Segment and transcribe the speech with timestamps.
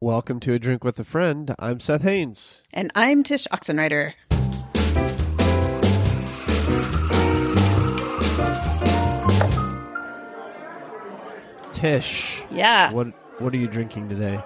[0.00, 1.52] Welcome to A Drink with a Friend.
[1.58, 2.62] I'm Seth Haines.
[2.72, 4.14] And I'm Tsh Oxenreider.
[11.72, 12.42] Tsh.
[12.52, 12.92] Yeah.
[12.92, 13.08] What
[13.40, 14.40] what are you drinking today?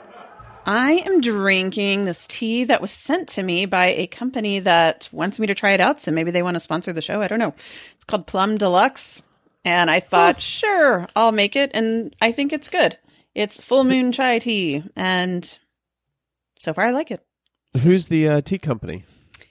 [0.65, 5.39] I am drinking this tea that was sent to me by a company that wants
[5.39, 6.01] me to try it out.
[6.01, 7.21] So maybe they want to sponsor the show.
[7.21, 7.55] I don't know.
[7.95, 9.21] It's called Plum Deluxe.
[9.67, 11.73] And I thought, sure, I'll make it.
[11.75, 12.97] And I think it's good.
[13.35, 14.83] It's full moon chai tea.
[14.97, 15.59] And
[16.59, 17.25] so far, I like it.
[17.83, 19.05] Who's the uh, tea company?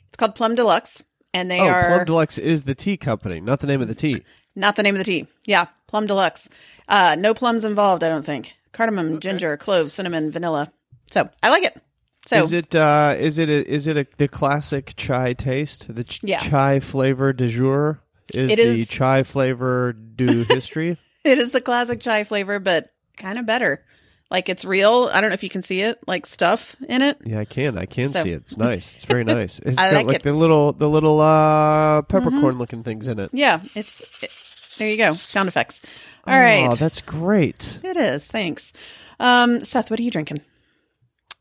[0.07, 1.03] It's called Plum Deluxe.
[1.33, 3.95] And they oh, are Plum Deluxe is the tea company, not the name of the
[3.95, 4.23] tea.
[4.55, 5.27] not the name of the tea.
[5.45, 6.49] Yeah, Plum Deluxe.
[6.87, 8.53] Uh, no plums involved, I don't think.
[8.73, 10.71] Cardamom, ginger, clove, cinnamon, vanilla.
[11.09, 11.81] So I like it.
[12.27, 15.93] So Is it uh, is it a, is it a, the classic chai taste?
[15.93, 16.37] The ch- Yeah.
[16.37, 20.97] chai flavor du jour is It the chai flavor du history.
[21.23, 23.83] It is the classic chai flavor, but kind of better.
[24.29, 25.09] Like it's real.
[25.11, 27.17] I don't know if you can see it, like stuff in it.
[27.25, 27.77] yeah, I can.
[27.77, 28.37] I can So- see it.
[28.43, 28.95] It's nice.
[28.95, 29.59] It's very nice.
[29.59, 30.19] It's I got like like it.
[30.19, 30.29] Mm-hmm.
[30.29, 33.29] the little the little uh, peppercorn looking things in it.
[33.33, 34.31] Yeah, it's it,
[34.77, 34.89] there.
[34.89, 35.13] You go.
[35.13, 35.81] Sound effects.
[36.27, 37.79] All right, Oh, that's great.
[37.83, 38.27] it is.
[38.27, 38.71] Thanks,
[39.19, 39.89] um, Seth.
[39.89, 40.41] What are you drinking?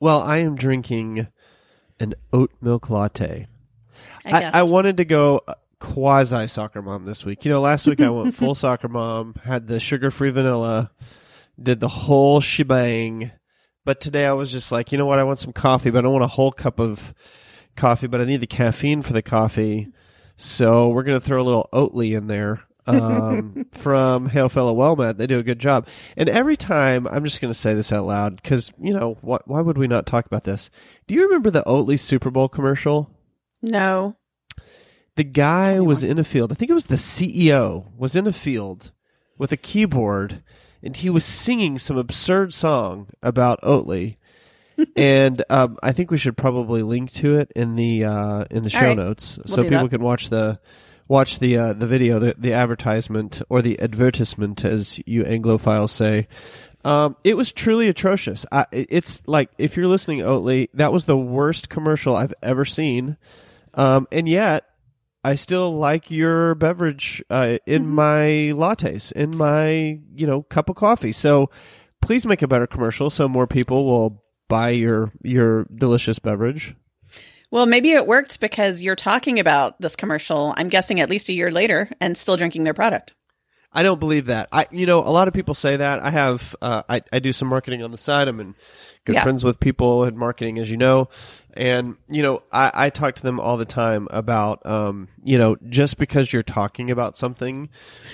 [0.00, 1.26] Well, I am drinking
[2.00, 3.46] an oat milk latte.
[4.24, 4.56] I I, guessed.
[4.56, 5.42] I wanted to go
[5.78, 7.44] quasi soccer mom this week.
[7.44, 10.90] You know, last week I went full soccer mom, had the sugar free vanilla,
[11.62, 13.32] did the whole shebang.
[13.84, 15.18] But today I was just like, you know what?
[15.18, 17.14] I want some coffee, but I don't want a whole cup of
[17.76, 19.88] coffee, but I need the caffeine for the coffee.
[20.36, 25.16] So we're going to throw a little Oatly in there um, from Hail Fellow Wellmet.
[25.16, 25.86] They do a good job.
[26.16, 29.38] And every time, I'm just going to say this out loud because, you know, why,
[29.46, 30.70] why would we not talk about this?
[31.06, 33.10] Do you remember the Oatly Super Bowl commercial?
[33.62, 34.16] no.
[35.16, 36.50] The guy was in a field.
[36.50, 38.90] I think it was the CEO was in a field
[39.36, 40.42] with a keyboard,
[40.82, 44.16] and he was singing some absurd song about Oatly.
[44.96, 48.70] and um, I think we should probably link to it in the uh, in the
[48.70, 48.96] show right.
[48.96, 49.90] notes We'll so people that.
[49.90, 50.58] can watch the
[51.06, 56.28] watch the uh, the video, the, the advertisement or the advertisement, as you Anglophiles say.
[56.82, 58.46] Um, it was truly atrocious.
[58.50, 63.18] I, it's like if you're listening, Oatly, that was the worst commercial I've ever seen.
[63.74, 64.69] Um, and yet,
[65.22, 67.94] I still like your beverage uh, in Mm-hmm.
[67.94, 68.24] my
[68.56, 71.12] lattes, in my you know cup of coffee.
[71.12, 71.50] So
[72.00, 76.74] please make a better commercial so more people will buy your your delicious beverage.
[77.50, 80.54] Well, maybe it worked because you're talking about this commercial.
[80.56, 83.12] I'm guessing at least a year later, and still drinking their product.
[83.72, 84.48] I don't believe that.
[84.52, 86.02] I, you know, a lot of people say that.
[86.02, 88.26] I have, uh, I, I do some marketing on the side.
[88.26, 88.54] I'm in
[89.04, 89.22] good Yeah.
[89.22, 91.08] friends with people in marketing, as you know,
[91.56, 95.56] and you know, I, I talk to them all the time about, um, you know,
[95.68, 97.68] just because you're talking about something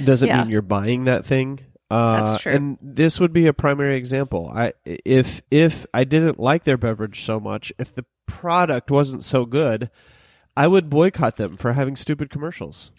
[0.05, 0.43] doesn't Yeah.
[0.43, 1.61] mean you're buying that thing.
[1.91, 2.53] Uh, That's true.
[2.53, 4.51] And this would be a primary example.
[4.55, 9.45] I, if, if I didn't like their beverage so much, if the product wasn't so
[9.47, 9.91] good,
[10.57, 12.91] I would boycott them for having stupid commercials.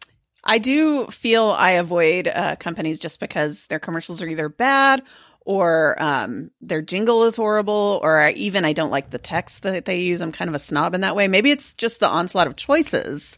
[0.43, 5.03] I do feel I avoid uh, companies just because their commercials are either bad
[5.47, 9.85] or um, their jingle is horrible, or I, even I don't like the text that
[9.85, 10.19] they use.
[10.19, 11.29] I'm kind of a snob in that way.
[11.29, 13.37] Maybe it's just the onslaught of choices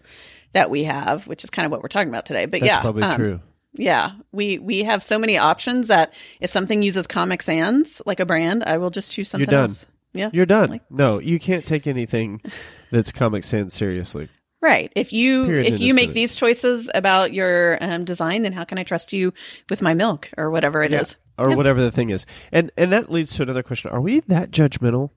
[0.53, 2.47] that we have, which is kind of what we're talking about today.
[2.47, 3.39] But That's yeah, probably um, true.
[3.73, 8.25] Yeah, we we have so many options that if something uses Comic Sans like a
[8.25, 9.69] brand, I will just choose something done.
[9.69, 9.85] else.
[10.11, 10.69] Yeah, You're done.
[10.71, 12.41] Like- no, you can't take anything
[12.91, 14.29] that's Comic Sans seriously.
[14.61, 14.91] Right.
[14.95, 18.77] If you Period, if you make these choices about your um, design, then how can
[18.77, 19.33] I trust you
[19.69, 21.15] with my milk or whatever it is?
[21.39, 21.57] Or Yep.
[21.57, 22.25] whatever the thing is.
[22.51, 23.91] And and that leads to another question.
[23.91, 25.11] Are we that judgmental?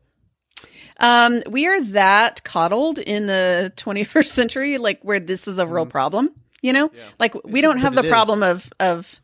[1.00, 5.86] Um, we are that coddled in the 21st century, like where this is a real
[5.86, 6.30] problem.
[6.60, 8.48] You know, like we don't have the problem is.
[8.48, 9.20] of of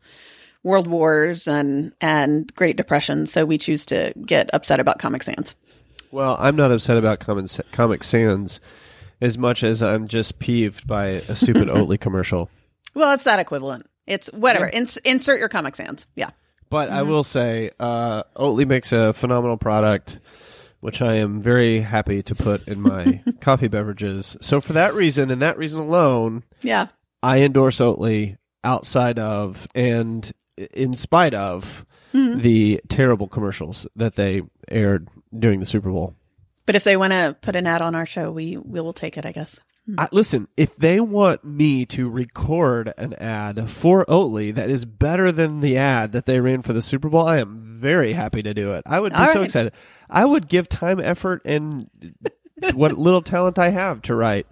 [0.61, 5.55] world wars and and Great Depression, so we choose to get upset about Comic Sans.
[6.11, 8.59] Well, I'm not upset about Comic, Comic Sans
[9.21, 12.49] as much as I'm just peeved by a stupid Oatly commercial.
[12.93, 13.83] Well, it's that equivalent.
[14.07, 14.67] It's whatever.
[14.67, 16.05] Ins- insert your Comic Sans.
[16.15, 16.31] Yeah.
[16.69, 16.97] But Mm-hmm.
[16.97, 20.19] I will say, uh, Oatly makes a phenomenal product,
[20.81, 24.37] which I am very happy to put in my coffee beverages.
[24.41, 26.87] So for that reason and that reason alone, Yeah.
[27.23, 30.31] I endorse Oatly outside of and
[30.73, 32.39] in spite of Mm-hmm.
[32.39, 35.07] the terrible commercials that they aired
[35.37, 36.15] during the Super Bowl.
[36.65, 39.15] But if they want to put an ad on our show, we we will take
[39.15, 39.59] it, I guess.
[39.97, 45.31] I, listen, if they want me to record an ad for Oatly that is better
[45.31, 48.53] than the ad that they ran for the Super Bowl, I am very happy to
[48.53, 48.83] do it.
[48.85, 49.45] I would be All so right.
[49.45, 49.73] excited.
[50.09, 51.89] I would give time, effort, and
[52.73, 54.47] what little talent I have to write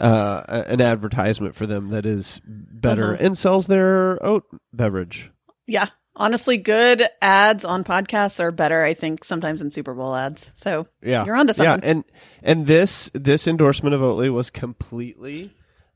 [0.00, 3.24] uh, an advertisement for them that is better Uh-huh.
[3.24, 5.30] and sells their oat beverage.
[5.66, 5.88] Yeah.
[6.18, 10.50] Honestly, good ads on podcasts are better, I think, sometimes than Super Bowl ads.
[10.54, 11.82] So Yeah, you're onto something.
[11.84, 12.04] Yeah, and
[12.42, 15.50] and this this endorsement of Oatly was completely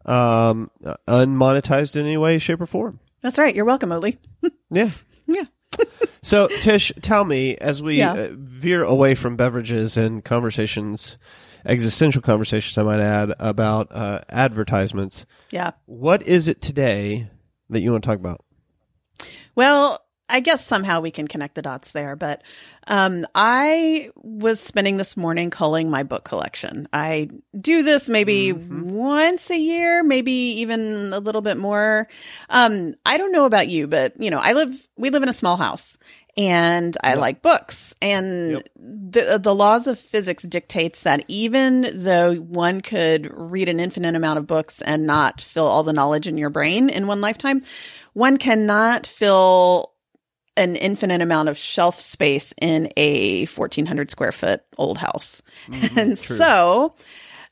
[0.05, 0.71] um,
[1.09, 3.01] unmonetized in any way, shape, or form.
[3.23, 3.55] That's right.
[3.55, 4.19] You're welcome, Oatly.
[4.71, 4.91] Yeah.
[5.27, 5.45] yeah.
[6.23, 8.13] So Tsh, tell me as we Yeah.
[8.13, 11.17] uh, veer away from beverages and conversations,
[11.65, 15.25] existential conversations, I might add about uh, advertisements.
[15.51, 15.71] Yeah.
[15.87, 17.31] What is it today
[17.71, 18.45] that you want to talk about?
[19.55, 19.99] Well,
[20.31, 22.43] I guess somehow we can connect the dots there, but
[22.87, 26.89] um, I was spending this morning culling my book collection.
[26.93, 27.29] I
[27.59, 32.09] do this maybe once a year, maybe even a little bit more.
[32.49, 35.33] Um, I don't know about you, but you know, I live we live in a
[35.35, 35.99] small house,
[36.37, 38.69] and I like books, and Yep.
[38.77, 44.39] the the laws of physics dictates that even though one could read an infinite amount
[44.39, 47.63] of books and not fill all the knowledge in your brain in one lifetime,
[48.15, 49.93] one cannot fill
[50.61, 55.43] an infinite amount of shelf space in a 1400 square foot old house.
[55.97, 56.95] and so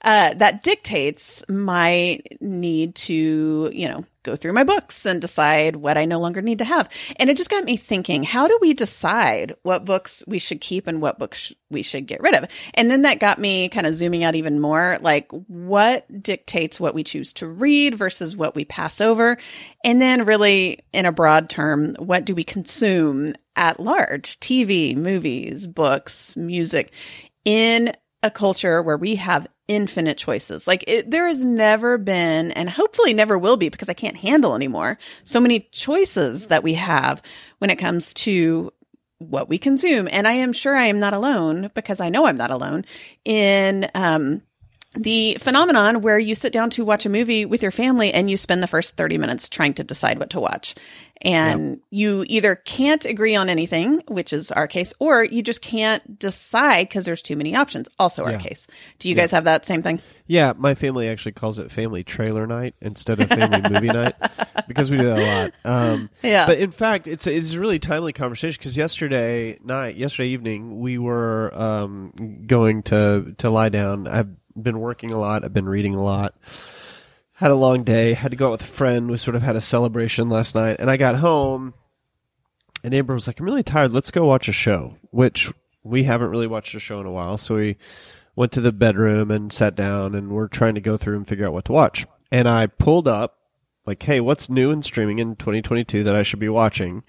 [0.02, 5.96] uh, that dictates my need to, you know, go through my books and decide what
[5.96, 6.88] I no longer need to have.
[7.16, 10.86] And it just got me thinking, how do we decide what books we should keep
[10.86, 12.46] and what books we should get rid of?
[12.74, 16.94] And then that got me kind of zooming out even more, like what dictates what
[16.94, 19.38] we choose to read versus what we pass over?
[19.84, 24.38] And then really in a broad term, what do we consume at large?
[24.40, 26.92] TV, movies, books, music
[27.44, 30.66] in a culture where we have infinite choices.
[30.66, 34.54] Like it, there has never been, and hopefully never will be because I can't handle
[34.54, 37.22] anymore, so many choices that we have
[37.58, 38.72] when it comes to
[39.18, 40.08] what we consume.
[40.10, 42.84] And I am sure I am not alone because I know I'm not alone
[43.24, 44.42] in, um,
[44.94, 48.36] the phenomenon where you sit down to watch a movie with your family and you
[48.36, 50.74] spend the first 30 minutes trying to decide what to watch.
[51.22, 56.16] And you either can't agree on anything, which is our case, or you just can't
[56.18, 57.88] decide because there's too many options.
[57.98, 58.38] Also our Yeah.
[58.38, 58.66] case.
[59.00, 60.00] Do you guys have that same thing?
[60.28, 64.14] Yeah, my family actually calls it family trailer night instead of family movie night
[64.68, 65.54] because we do that a lot.
[65.92, 66.46] Um, Yeah.
[66.46, 70.78] But in fact, it's a, it's a really timely conversation because yesterday night, yesterday evening,
[70.78, 72.12] we were um,
[72.46, 74.06] going to to lie down.
[74.06, 75.44] I've been working a lot.
[75.44, 76.34] I've been reading a lot.
[77.38, 78.14] Had a long day.
[78.14, 79.08] Had to go out with a friend.
[79.08, 81.72] We sort of had a celebration last night, and I got home,
[82.82, 83.92] and Amber was like, "I'm really tired.
[83.92, 85.52] Let's go watch a show." Which
[85.84, 87.76] we haven't really watched a show in a while, so we
[88.34, 91.46] went to the bedroom and sat down and we're trying to go through and figure
[91.46, 92.06] out what to watch.
[92.30, 93.38] And I pulled up
[93.86, 97.02] like, hey, what's new and streaming in 2022 that I should be watching?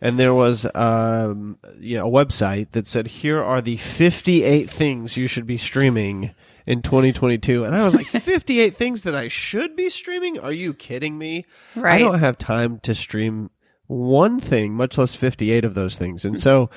[0.00, 5.26] And there was um, yeah, a website that said, here are the 58 things you
[5.26, 6.30] should be streaming
[6.68, 7.64] in 2022.
[7.64, 10.38] And I was like, 58 things that I should be streaming?
[10.38, 11.46] Are you kidding me?
[11.74, 11.94] Right.
[11.94, 13.50] I don't have time to stream
[13.86, 16.26] one thing, much less 58 of those things.
[16.26, 16.68] And so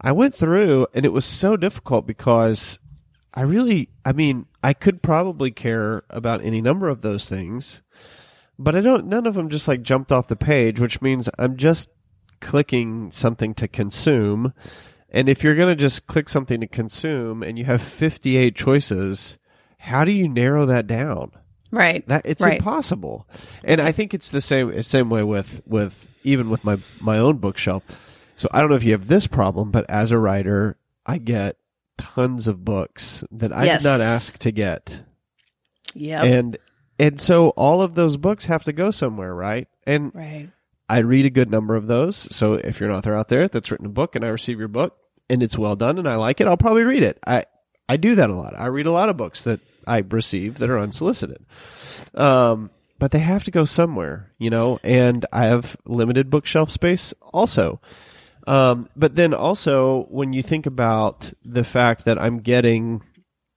[0.00, 2.80] I went through and it was so difficult because
[3.32, 7.82] I really, I mean, I could probably care about any number of those things,
[8.58, 11.56] but I don't, none of them just like jumped off the page, which means I'm
[11.56, 11.88] just
[12.40, 14.52] clicking something to consume.
[15.16, 19.38] And if you're going to just click something to consume and you have 58 choices,
[19.78, 21.32] how do you narrow that down?
[21.70, 22.06] Right.
[22.06, 22.58] That it's right.
[22.58, 23.26] impossible.
[23.64, 27.38] And I think it's the same same way with with even with my my own
[27.38, 27.82] bookshelf.
[28.36, 30.76] So I don't know if you have this problem, but as a writer,
[31.06, 31.56] I get
[31.96, 33.82] tons of books that I Yes.
[33.82, 35.02] did not ask to get.
[35.94, 36.24] Yeah.
[36.24, 36.58] And
[36.98, 39.66] and so all of those books have to go somewhere, right?
[39.86, 40.50] And right.
[40.90, 42.16] I read a good number of those.
[42.36, 44.68] So if you're an author out there that's written a book and I receive your
[44.68, 47.18] book and it's well done and I like it, I'll probably read it.
[47.26, 47.44] I
[47.88, 48.58] I do that a lot.
[48.58, 51.44] I read a lot of books that I receive that are unsolicited.
[52.14, 57.14] Um, but they have to go somewhere, you know, and I have limited bookshelf space
[57.32, 57.80] also.
[58.46, 63.02] Um, but then also when you think about the fact that I'm getting,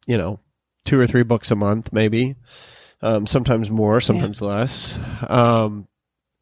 [0.08, 0.40] you know,
[0.86, 2.36] two or three books a month, maybe,
[3.02, 5.00] um, sometimes more, sometimes less.
[5.28, 5.88] Um,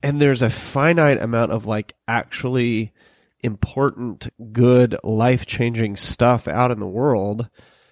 [0.01, 2.93] and there's a finite amount of like actually
[3.41, 7.49] important, good, life changing stuff out in the world.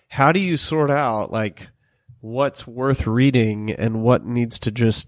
[0.09, 1.69] How do you sort out like
[2.21, 5.07] what's worth reading and what needs to just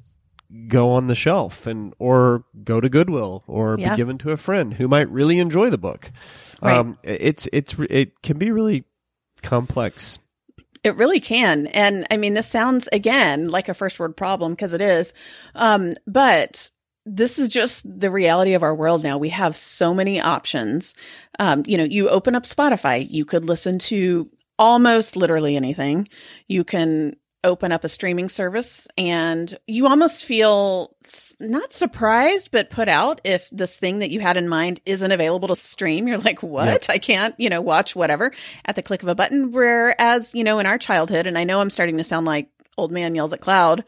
[0.67, 3.91] go on the shelf and or go to Goodwill or Yeah.
[3.91, 6.11] be given to a friend who might really enjoy the book?
[6.61, 6.77] Right.
[6.77, 8.85] Um, it's it's it can be really
[9.43, 10.19] complex.
[10.83, 11.67] It really can.
[11.67, 15.13] And I mean, this sounds again like a first word problem because it is.
[15.53, 16.71] Um, but
[17.07, 19.17] this is just the reality of our world now.
[19.17, 20.93] We have so many options.
[21.39, 26.09] Um, you know, you open up Spotify, you could listen to almost literally anything.
[26.47, 30.95] You can open up a streaming service and you almost feel
[31.39, 35.47] not surprised, but put out if this thing that you had in mind isn't available
[35.47, 36.07] to stream.
[36.07, 36.89] You're like, what?
[36.89, 38.33] I can't, you know, watch whatever
[38.65, 39.51] at the click of a button.
[39.51, 42.91] Whereas, you know, in our childhood, and I know I'm starting to sound like old
[42.91, 43.85] man yells at cloud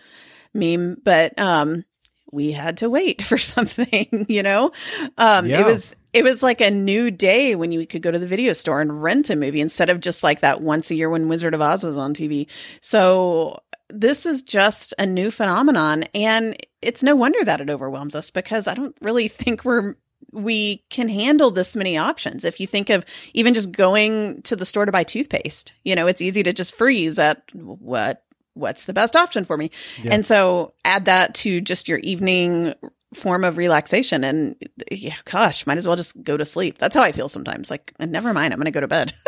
[0.54, 1.84] meme, but, um,
[2.32, 4.72] we had to wait for something, you know?
[5.18, 5.62] Um, Yeah.
[5.62, 8.54] it was, it was like a new day when you could go to the video
[8.54, 11.54] store and rent a movie instead of just like that once a year when Wizard
[11.54, 12.48] of Oz was on TV.
[12.82, 13.60] So
[13.90, 18.68] this is just a new phenomenon and it's no wonder that it overwhelms us because
[18.68, 19.96] I don't really think we're
[20.32, 22.46] we can handle this many options.
[22.46, 26.06] If you think of even just going to the store to buy toothpaste, you know,
[26.06, 29.72] it's easy to just freeze at what what's the best option for me.
[30.04, 30.14] Yeah.
[30.14, 32.74] And so add that to just your evening
[33.14, 34.56] form of relaxation and
[34.92, 36.78] yeah, gosh, might as well just go to sleep.
[36.78, 37.72] That's how I feel sometimes.
[37.72, 39.14] Like, and never mind, I'm going to go to bed.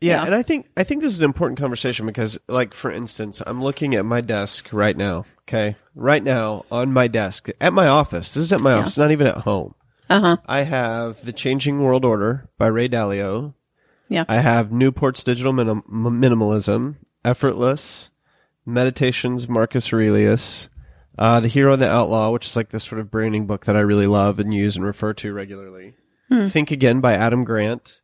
[0.00, 0.26] Yeah, Yeah.
[0.26, 3.62] and I think I think this is an important conversation because, like, for instance, I'm
[3.62, 5.24] looking at my desk right now.
[5.48, 8.34] Okay, right now on my desk at my office.
[8.34, 9.74] This is at my office, not even at home.
[10.10, 10.36] Uh huh.
[10.44, 13.54] I have The Changing World Order by Ray Dalio.
[14.08, 14.24] Yeah.
[14.28, 18.10] I have Newport's Digital Minim- Minimalism, Effortless,
[18.66, 20.68] Meditations, Marcus Aurelius,
[21.18, 23.76] uh, The Hero and the Outlaw, which is like this sort of branding book that
[23.76, 25.94] I really love and use and refer to regularly.
[26.30, 28.00] Think Again by Adam Grant,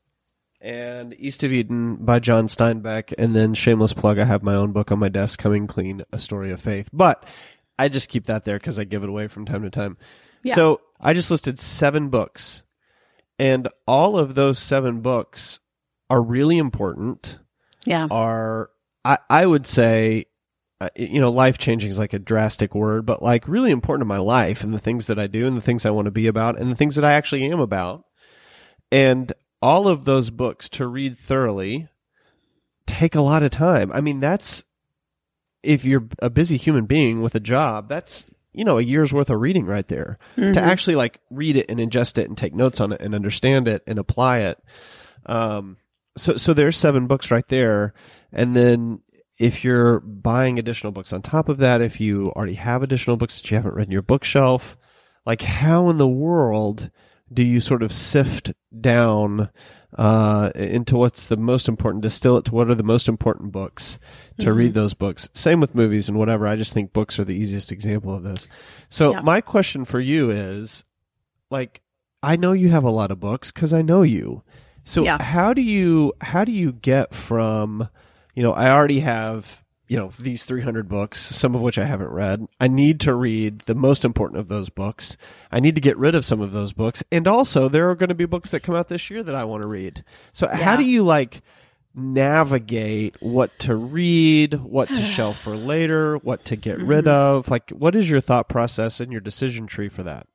[0.61, 4.73] and East of Eden by John Steinbeck, and then shameless plug, I have my own
[4.73, 6.89] book on my desk, Coming Clean, A Story of Faith.
[6.93, 7.25] But
[7.79, 9.97] I just keep that there because I give it away from time to time.
[10.45, 10.55] Yeah.
[10.55, 12.63] So I just listed seven books,
[13.39, 15.61] and all of those seven books
[16.11, 17.39] are really important.
[17.87, 18.07] Yeah.
[18.11, 18.71] Are
[19.05, 20.27] I, I would say,
[20.97, 24.19] you know, life changing is like a drastic word, but like really important to my
[24.19, 26.59] life and the things that I do and the things I want to be about
[26.59, 28.05] and the things that I actually am about.
[28.91, 29.33] And
[29.63, 31.89] all of those books to read thoroughly
[32.87, 33.93] take a lot of time.
[33.93, 34.65] I mean, that's
[35.63, 39.31] if you're a busy human being with a job, that's you know a year's worth
[39.31, 40.55] of reading right there Mm-hmm.
[40.55, 43.69] to actually like read it and ingest it and take notes on it and understand
[43.69, 44.59] it and apply it.
[45.27, 45.77] Um,
[46.17, 47.93] so so there's seven books right there,
[48.33, 49.01] and then
[49.41, 53.41] if you're buying additional books on top of that, if you already have additional books
[53.41, 54.77] that you haven't read in your bookshelf,
[55.25, 56.91] like how in the world
[57.33, 59.49] do you sort of sift down
[59.97, 63.99] uh, into what's the most important, distill it to what are the most important books
[64.39, 65.29] to read those books.
[65.33, 66.47] Same with movies and whatever.
[66.47, 68.47] I just think books are the easiest example of this.
[68.91, 69.21] So Yeah.
[69.23, 70.85] my question for you is,
[71.51, 71.81] like,
[72.23, 74.43] I know you have a lot of books because I know you.
[74.85, 75.23] So Yeah.
[75.23, 77.89] how do you how do you get from,
[78.35, 82.11] you know, I already have you know these 300 books some of which i haven't
[82.13, 82.47] read.
[82.61, 85.17] I need to read the most important of those books.
[85.51, 87.03] I need to get rid of some of those books.
[87.11, 89.43] And also there are going to be books that come out this year that i
[89.43, 90.05] want to read.
[90.33, 91.43] So how do you like
[91.93, 97.39] navigate what to read what to shelf for later what to get rid Mm-hmm.
[97.39, 97.49] of?
[97.49, 100.29] Like what is your thought process and your decision tree for that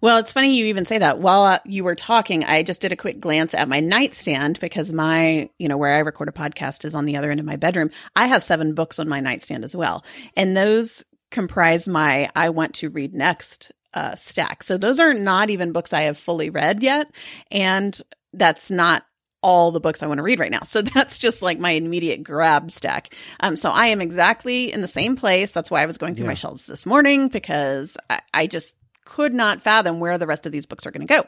[0.00, 1.18] Well, it's funny you even say that.
[1.18, 4.92] While uh, you were talking, I just did a quick glance at my nightstand because
[4.92, 7.56] my, you know, where I record a podcast is on the other end of my
[7.56, 7.90] bedroom.
[8.16, 10.04] I have seven books on my nightstand as well.
[10.36, 14.62] And those comprise my I want to read next uh, stack.
[14.62, 17.12] So those are not even books I have fully read yet.
[17.50, 17.98] And
[18.32, 19.04] that's not
[19.42, 20.62] all the books I want to read right now.
[20.62, 23.14] So that's just like my immediate grab stack.
[23.40, 25.52] Um, so I am exactly in the same place.
[25.52, 29.34] That's why I was going through my shelves this morning because I, I just could
[29.34, 31.24] not fathom where the rest of these books are going to go.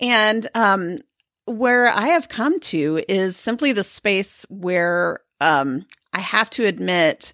[0.00, 0.98] And um,
[1.46, 7.32] where I have come to is simply the space where um, I have to admit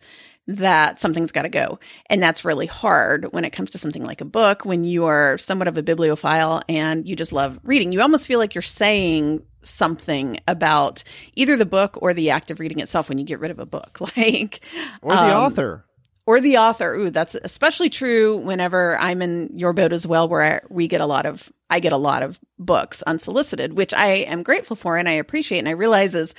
[0.49, 1.78] that something's got to go.
[2.09, 5.37] And that's really hard when it comes to something like a book, when you are
[5.37, 7.92] somewhat of a bibliophile and you just love reading.
[7.92, 11.04] You almost feel like you're saying something about
[11.35, 13.66] either the book or the act of reading itself when you get rid of a
[13.66, 13.99] book.
[14.16, 14.61] Like,
[15.02, 15.85] or the um, author
[16.28, 16.92] or the author.
[16.94, 21.00] Ooh, that's especially true whenever I'm in your boat as well, where I, we get
[21.00, 24.99] a lot of, I get a lot of books unsolicited, which I am grateful for
[24.99, 25.61] and I appreciate.
[25.61, 26.35] And I realize is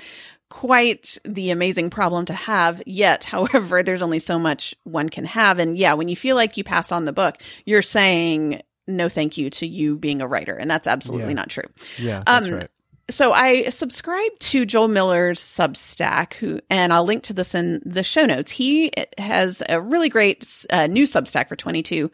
[0.49, 2.83] quite the amazing problem to have.
[2.85, 5.57] Yet, however, there's only so much one can have.
[5.57, 9.37] And yeah, when you feel like you pass on the book, you're saying no thank
[9.37, 10.53] you to you being a writer.
[10.55, 11.33] And that's absolutely Yeah.
[11.33, 12.69] not true yeah that's um, right
[13.09, 18.03] so I subscribe to Joel Miller's Substack, who, and I'll link to this in the
[18.03, 18.51] show notes.
[18.51, 22.11] He has a really great uh, new Substack for 22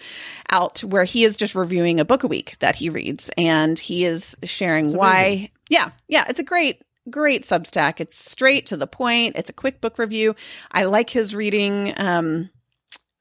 [0.51, 4.05] out where he is just reviewing a book a week that he reads, and he
[4.05, 5.51] is sharing why.
[5.69, 6.81] Yeah, yeah, it's a great.
[7.07, 7.99] Great Substack.
[7.99, 9.35] It's straight to the point.
[9.35, 10.35] It's a quick book review.
[10.71, 11.93] I like his reading.
[11.97, 12.49] Um,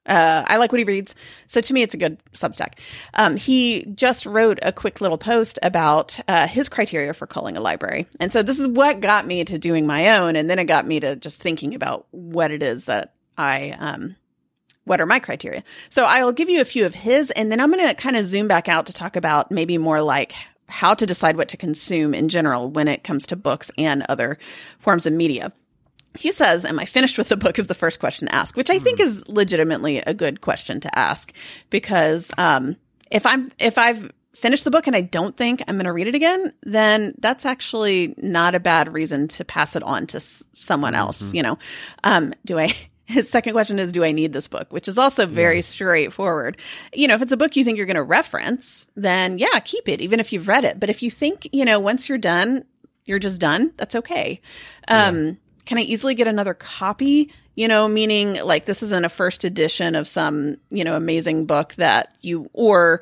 [0.05, 1.15] uh, I like what he reads.
[1.47, 2.79] So to me, it's a good Substack.
[3.13, 7.61] Um, he just wrote a quick little post about uh, his criteria for calling a
[7.61, 8.07] library.
[8.19, 10.35] And so this is what got me to doing my own.
[10.35, 14.15] And then it got me to just thinking about what it is that I um
[14.85, 15.63] what are my criteria?
[15.89, 18.23] So I'll give you a few of his and then I'm going to kind of
[18.23, 20.35] zoom back out to talk about maybe more like
[20.67, 24.37] how to decide what to consume in general when it comes to books and other
[24.79, 25.51] forms of media.
[26.17, 27.59] He says, Am I finished with the book?
[27.59, 30.97] is the first question to ask, which I think is legitimately a good question to
[30.99, 31.33] ask
[31.69, 32.77] because um,
[33.11, 36.07] if I'm if I've finished the book and I don't think I'm going to read
[36.07, 40.43] it again, then that's actually not a bad reason to pass it on to s-
[40.55, 41.33] someone else.
[41.33, 41.57] You know,
[42.03, 42.73] um, do I?
[43.07, 44.73] His second question is, do I need this book?
[44.73, 46.57] Which is also very straightforward.
[46.91, 49.87] You know, if it's a book you think you're going to reference, then yeah, keep
[49.87, 50.79] it, even if you've read it.
[50.79, 52.65] But if you think, you know, once you're done,
[53.05, 54.41] you're just done, that's okay.
[54.87, 57.31] Um, can I easily get another copy?
[57.55, 61.73] You know, meaning like this isn't a first edition of some, you know, amazing book
[61.75, 63.01] that you, or,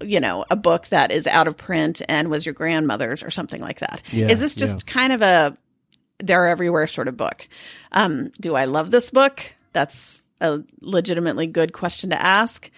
[0.00, 3.60] you know, a book that is out of print and was your grandmother's or something
[3.60, 4.00] like that.
[4.06, 5.56] Is Yeah, this just kind of a,
[6.20, 7.48] they're everywhere sort of book?
[7.90, 9.40] Um, do I love this book?
[9.72, 12.70] That's a legitimately good question to ask.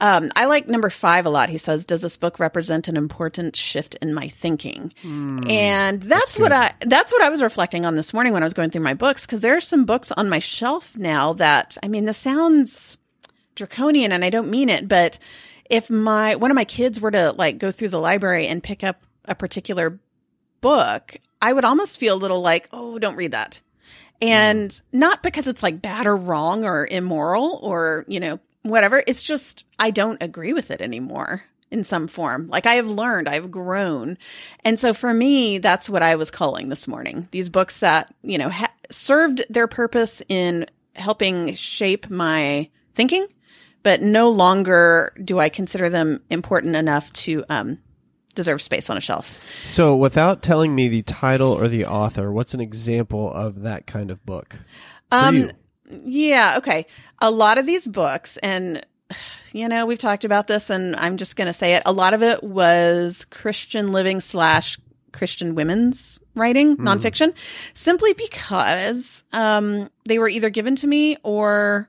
[0.00, 1.48] Um, I like number five a lot.
[1.48, 4.92] He says, "Does this book represent an important shift in my thinking?"
[5.50, 8.54] and that's, what I that's what I was reflecting on this morning when I was
[8.54, 11.88] going through my books because there are some books on my shelf now that I
[11.88, 12.96] mean, this sounds
[13.54, 15.18] draconian, and I don't mean it, but
[15.68, 18.84] if my one of my kids were to like go through the library and pick
[18.84, 19.98] up a particular
[20.60, 23.60] book, I would almost feel a little like, "Oh, don't read that."
[24.20, 29.02] And not because it's like bad or wrong or immoral or, you know, whatever.
[29.06, 32.48] It's just, I don't agree with it anymore in some form.
[32.48, 34.18] Like I have learned, I've grown.
[34.64, 37.28] And so for me, that's what I was calling this morning.
[37.30, 43.26] These books that, you know, ha- served their purpose in helping shape my thinking,
[43.82, 47.78] but no longer do I consider them important enough to, um,
[48.34, 49.42] deserve space on a shelf.
[49.64, 54.12] So, without telling me the title or the author, what's an example of that kind
[54.12, 54.56] of book?
[55.10, 55.50] Um, you?
[55.90, 56.86] Yeah, okay.
[57.20, 58.84] A lot of these books, and
[59.52, 61.82] you know, we've talked about this, and I'm just going to say it.
[61.86, 64.78] A lot of it was Christian living slash
[65.12, 67.34] Christian women's writing, nonfiction,
[67.74, 71.88] simply because um, they were either given to me or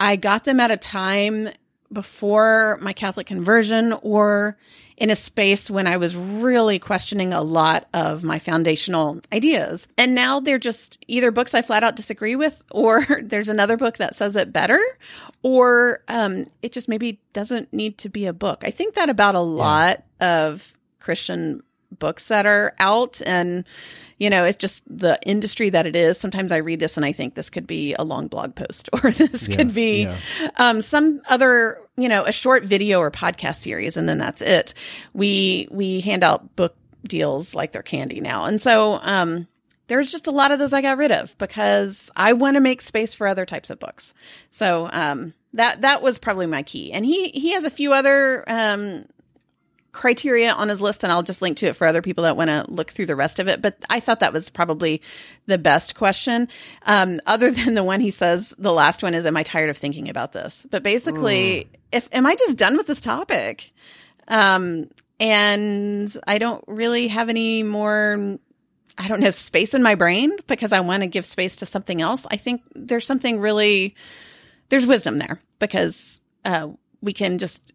[0.00, 1.50] I got them at a time
[1.92, 4.56] before my Catholic conversion or
[4.98, 9.86] in a space when I was really questioning a lot of my foundational ideas.
[9.96, 13.98] And now they're just either books I flat out disagree with, or there's another book
[13.98, 14.80] that says it better,
[15.42, 18.62] or um, it just maybe doesn't need to be a book.
[18.64, 21.62] I think that about a lot of Christian
[21.96, 23.64] books that are out and
[24.18, 27.12] you know it's just the industry that it is sometimes i read this and i
[27.12, 30.16] think this could be a long blog post or this could be yeah.
[30.56, 34.74] um, some other you know a short video or podcast series and then that's it
[35.14, 39.46] we we hand out book deals like they're candy now and so um
[39.88, 42.80] there's just a lot of those I got rid of because I want to make
[42.80, 44.14] space for other types of books.
[44.50, 46.92] So um, that that was probably my key.
[46.92, 49.06] And he he has a few other um,
[49.92, 52.48] criteria on his list, and I'll just link to it for other people that want
[52.48, 53.62] to look through the rest of it.
[53.62, 55.02] But I thought that was probably
[55.46, 56.48] the best question,
[56.84, 58.54] um, other than the one he says.
[58.58, 62.26] The last one is, "Am I tired of thinking about this?" But basically, if am
[62.26, 63.72] I just done with this topic?
[64.28, 68.38] Um, and I don't really have any more
[68.98, 72.02] I don't have space in my brain because I want to give space to something
[72.02, 72.26] else.
[72.30, 73.94] I think there's something really,
[74.70, 76.68] there's wisdom there because uh,
[77.00, 77.72] we can just,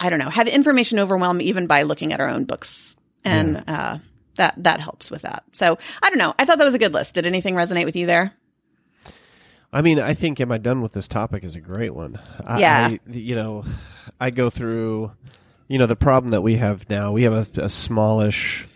[0.00, 3.98] I don't know, have information overwhelm even by looking at our own books, and uh,
[4.36, 5.44] that that helps with that.
[5.52, 6.34] So I don't know.
[6.38, 7.14] I thought that was a good list.
[7.16, 8.32] Did anything resonate with you there?
[9.72, 12.18] I mean, I think "Am I Done with This Topic" is a great one.
[12.44, 12.88] I, Yeah.
[12.92, 13.64] I, you know,
[14.18, 15.12] I go through,
[15.66, 17.12] you know, the problem that we have now.
[17.12, 18.66] We have a, a smallish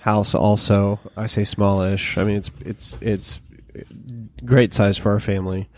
[0.00, 0.34] house.
[0.34, 2.16] Also, I say smallish.
[2.18, 3.40] I mean, it's it's it's
[4.44, 5.68] great size for our family.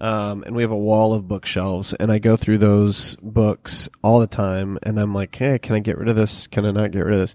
[0.00, 4.18] Um, and we have a wall of bookshelves, and I go through those books all
[4.18, 6.46] the time, and I'm like, "Hey, can I get rid of this?
[6.46, 7.34] Can I not get rid of this?"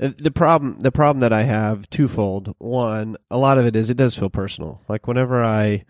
[0.00, 2.54] Uh, The problem, the problem that I have twofold.
[2.58, 4.80] One, a lot of it is it does feel personal.
[4.88, 5.84] Like whenever I,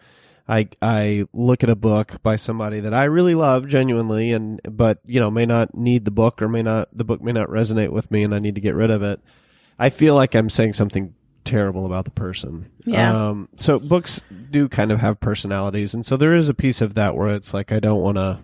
[0.49, 5.01] I, I look at a book by somebody that I really love genuinely, and but
[5.05, 7.91] you know may not need the book or may not the book may not resonate
[7.91, 9.21] with me, and I need to get rid of it.
[9.79, 12.71] I feel like I'm saying something terrible about the person.
[12.85, 13.29] Yeah.
[13.29, 16.95] Um, so books do kind of have personalities, and so there is a piece of
[16.95, 18.41] that where it's like I don't want to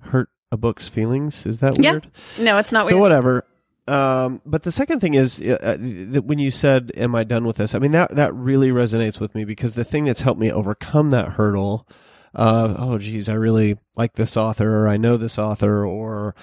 [0.00, 1.46] hurt a book's feelings.
[1.46, 1.92] Is that Yeah.
[1.92, 2.10] weird?
[2.38, 2.90] No, it's not weird.
[2.90, 3.02] so weird.
[3.02, 3.44] whatever.
[3.88, 5.76] Um, but the second thing is uh, uh,
[6.12, 9.18] that when you said, "Am I done with this?" I mean that that really resonates
[9.18, 11.88] with me because the thing that's helped me overcome that hurdle
[12.34, 16.34] of, oh, geez, I really like this author, or I know this author, or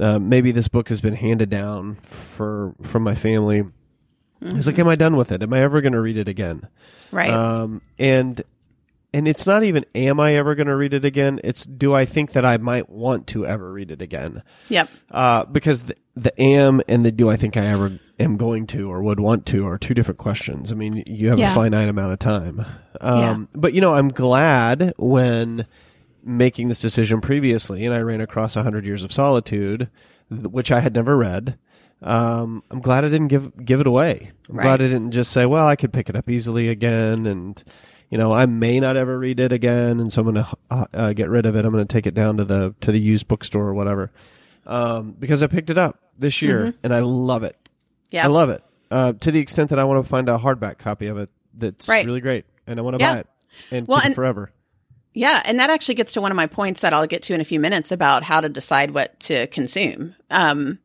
[0.00, 3.64] uh, maybe this book has been handed down for from my family.
[4.40, 5.42] It's like, am I done with it?
[5.42, 6.68] Am I ever going to read it again?
[7.10, 7.30] right.
[7.30, 8.42] Um, and
[9.14, 11.40] and it's not even am I ever going to read it again?
[11.42, 14.42] It's do I think that I might want to ever read it again?
[14.68, 14.90] Yep.
[15.10, 18.90] Uh, because the, the am and the do I think I ever am going to
[18.90, 20.70] or would want to are two different questions.
[20.70, 21.52] I mean, you have Yeah.
[21.52, 22.60] a finite amount of time.
[23.00, 23.44] Um, Yeah.
[23.54, 25.66] But, you know, I'm glad when
[26.22, 29.88] making this decision previously and I ran across 100 Years of Solitude,
[30.30, 31.56] which I had never read.
[32.02, 34.32] Um, I'm glad I didn't give give it away.
[34.48, 34.64] I'm Right.
[34.64, 37.62] glad I didn't just say, "Well, I could pick it up easily again," and
[38.10, 40.84] you know, I may not ever read it again, and so I'm going to uh,
[40.94, 41.64] uh, get rid of it.
[41.64, 44.12] I'm going to take it down to the to the used bookstore or whatever,
[44.66, 47.56] um, because I picked it up this year and I love it.
[48.10, 48.24] Yeah.
[48.24, 51.06] I love it uh, to the extent that I want to find a hardback copy
[51.08, 52.04] of it that's Right.
[52.06, 53.14] really great, and I want to Yeah.
[53.14, 53.26] buy it
[53.72, 54.52] and Well, keep it and- forever.
[55.14, 57.40] Yeah, and that actually gets to one of my points that I'll get to in
[57.40, 60.14] a few minutes about how to decide what to consume.
[60.30, 60.78] Um,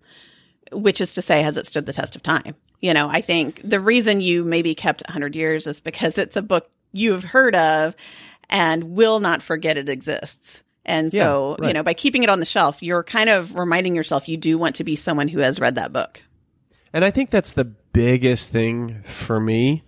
[0.71, 2.55] which is to say, has it stood the test of time?
[2.79, 6.41] You know, I think the reason you maybe kept 100 years is because it's a
[6.41, 7.95] book you've heard of
[8.49, 10.63] and will not forget it exists.
[10.83, 13.95] And Yeah, so, you know, by keeping it on the shelf, you're kind of reminding
[13.95, 16.23] yourself you do want to be someone who has read that book.
[16.91, 19.83] And I think that's the biggest thing for me.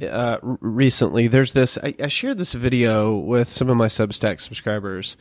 [0.00, 1.76] Uh, recently, there's this.
[1.82, 5.16] I, I shared this video with some of my Substack subscribers,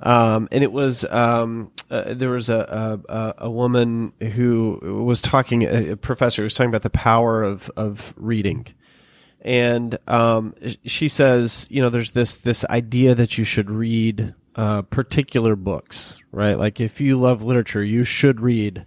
[0.00, 5.64] um, and it was um, uh, there was a, a a woman who was talking,
[5.64, 8.66] a professor who was talking about the power of of reading,
[9.40, 10.54] and um,
[10.84, 16.16] she says, you know, there's this this idea that you should read uh, particular books,
[16.32, 16.54] right?
[16.54, 18.86] Like if you love literature, you should read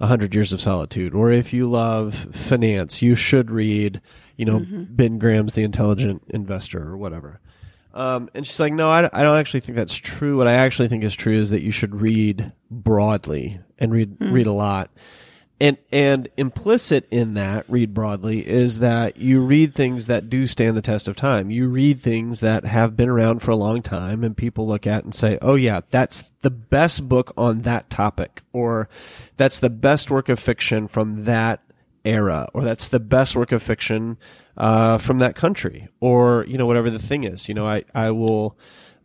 [0.00, 4.00] A Hundred Years of Solitude, or if you love finance, you should read,
[4.36, 7.40] you know, Ben Graham's The Intelligent Investor or whatever.
[7.96, 10.36] Um, and she's like, no, I, I don't actually think that's true.
[10.36, 14.46] What I actually think is true is that you should read broadly and read read
[14.46, 14.90] a lot.
[15.58, 20.76] And and implicit in that, read broadly, is that you read things that do stand
[20.76, 21.50] the test of time.
[21.50, 25.04] You read things that have been around for a long time and people look at
[25.04, 28.90] and say, "Oh yeah, that's the best book on that topic," or
[29.38, 31.62] "That's the best work of fiction from that
[32.04, 34.18] era," or "That's the best work of fiction
[34.56, 37.48] uh, from that country," or you know whatever the thing is.
[37.48, 38.56] You know, I I will.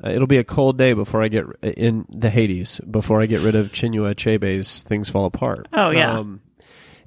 [0.04, 3.42] Uh, it'll be a cold day before I get in the Hades before I get
[3.42, 5.68] rid of Chinua Achebe's Things Fall Apart.
[5.74, 6.18] Oh, yeah.
[6.18, 6.42] Um,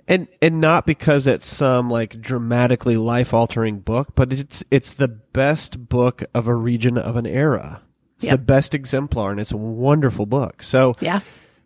[0.07, 5.09] and and not because it's some like dramatically life altering book, but it's it's the
[5.09, 7.83] best book of a region of an era.
[8.17, 8.33] It's Yep.
[8.33, 10.63] the best exemplar, and it's a wonderful book.
[10.63, 11.19] So Yeah.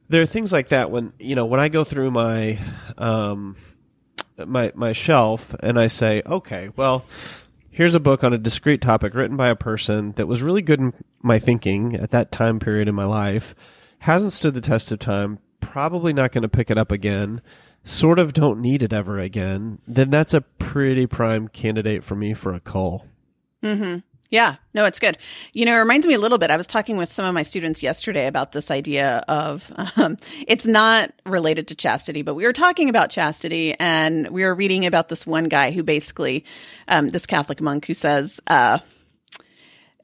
[0.09, 2.59] there are things like that when you know when I go through my
[2.97, 3.55] um
[4.47, 7.05] my my shelf and I say, okay, well,
[7.71, 10.81] here's a book on a discrete topic written by a person that was really good
[10.81, 13.55] in my thinking at that time period in my life,
[14.01, 17.41] hasn't stood the test of time, probably not going to pick it up again,
[17.85, 22.35] sort of don't need it ever again, then that's a pretty prime candidate for me
[22.35, 23.07] for a call.
[23.63, 23.99] Mm-hmm.
[24.31, 25.17] Yeah, no, it's good.
[25.55, 26.51] You know, it reminds me a little bit.
[26.51, 30.67] I was talking with some of my students yesterday about this idea of um, it's
[30.67, 35.09] not related to chastity, but we were talking about chastity and we were reading about
[35.09, 36.45] this one guy who basically,
[36.89, 38.81] um, this Catholic monk who says, uh,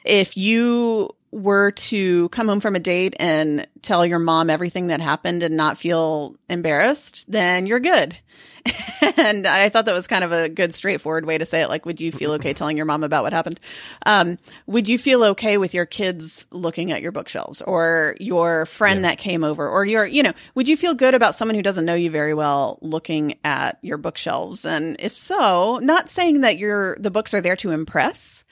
[0.07, 5.01] if you were to come home from a date and tell your mom everything that
[5.01, 8.17] happened and not feel embarrassed, then you're good.
[9.17, 11.69] and I thought that was kind of a good, straightforward way to say it.
[11.69, 13.59] Like, would you feel okay telling your mom about what happened?
[14.07, 19.05] Um, would you feel okay with your kids looking at your bookshelves or your friend
[19.05, 21.85] that came over or your, you know, would you feel good about someone who doesn't
[21.85, 24.65] know you very well looking at your bookshelves?
[24.65, 28.45] And if so, not saying that your, the books are there to impress,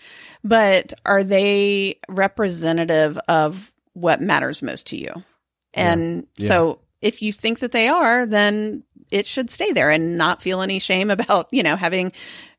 [0.45, 5.13] but are they representative of what matters most to you?
[5.75, 6.49] And Yeah.
[6.49, 10.61] so if you think that they are, then it should stay there and not feel
[10.63, 12.13] any shame about, you know, having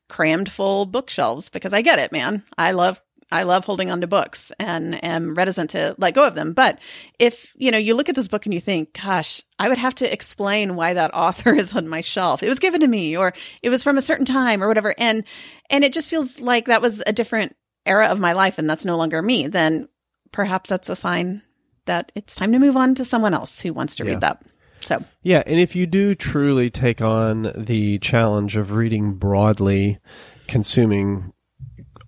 [0.08, 2.42] crammed full bookshelves because I get it, man.
[2.58, 3.00] I love
[3.32, 6.52] I love holding on to books and am reticent to let go of them.
[6.52, 6.78] But
[7.18, 9.94] if, you know, you look at this book and you think, gosh, I would have
[9.96, 12.42] to explain why that author is on my shelf.
[12.44, 14.94] It was given to me or it was from a certain time or whatever.
[14.98, 15.24] And
[15.70, 18.84] and it just feels like that was a different era of my life and that's
[18.84, 19.88] no longer me, then
[20.32, 21.42] perhaps that's a sign
[21.86, 24.10] that it's time to move on to someone else who wants to Yeah.
[24.12, 24.42] read that.
[24.80, 29.98] So Yeah, and if you do truly take on the challenge of reading broadly,
[30.46, 31.32] consuming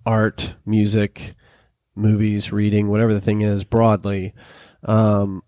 [0.05, 1.35] art, music,
[1.95, 4.33] movies, reading, whatever the thing is, broadly,
[4.83, 5.41] um,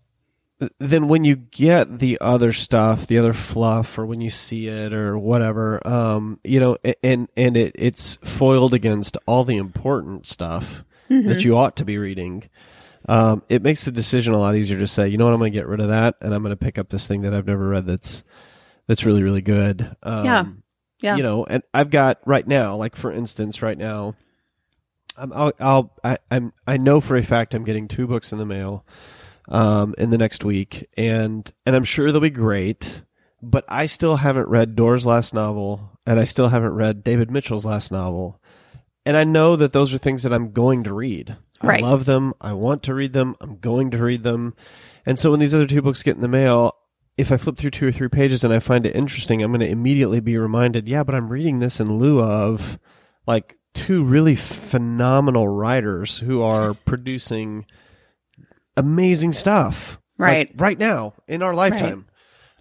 [0.78, 4.92] then when you get the other stuff, the other fluff, or when you see it
[4.92, 10.84] or whatever, um, you know, and and it it's foiled against all the important stuff
[11.08, 12.48] that you ought to be reading.
[13.08, 15.52] Um, it makes the decision a lot easier to say, you know what, I'm going
[15.52, 17.46] to get rid of that, and I'm going to pick up this thing that I've
[17.46, 18.22] never read that's
[18.86, 19.96] that's really really good.
[20.02, 20.44] Um, Yeah.
[21.02, 21.16] Yeah.
[21.16, 24.16] You know, and I've got right now, like for instance, right now,
[25.16, 28.38] I'm, I'll, I'll I, I'm I know for a fact I'm getting two books in
[28.38, 28.84] the mail
[29.48, 33.02] um, in the next week, and and I'm sure they'll be great.
[33.42, 37.64] But I still haven't read Doerr's last novel, and I still haven't read David Mitchell's
[37.64, 38.40] last novel,
[39.06, 41.36] and I know that those are things that I'm going to read.
[41.62, 41.82] Right.
[41.82, 42.34] I love them.
[42.40, 43.36] I want to read them.
[43.40, 44.54] I'm going to read them,
[45.06, 46.74] and so when these other two books get in the mail.
[47.18, 49.60] If I flip through two or three pages and I find it interesting, I'm going
[49.60, 52.78] to immediately be reminded, yeah, but I'm reading this in lieu of
[53.26, 57.66] like two really phenomenal writers who are producing
[58.80, 60.50] amazing stuff Right.
[60.50, 62.06] like, right now in our lifetime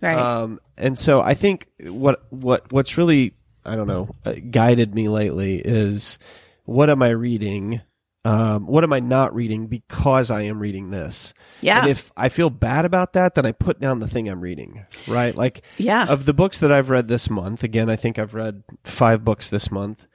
[0.02, 0.16] Right.
[0.18, 3.34] um and so i think what what what's really
[3.66, 6.18] i don't know uh, guided me lately is
[6.64, 7.82] what am i reading
[8.24, 11.82] um what am i not reading because i am reading this Yeah.
[11.82, 14.86] and if i feel bad about that then i put down the thing i'm reading
[15.08, 16.06] right like Yeah.
[16.08, 19.50] of the books that I've read this month, again, I think I've read five books
[19.50, 20.06] this month.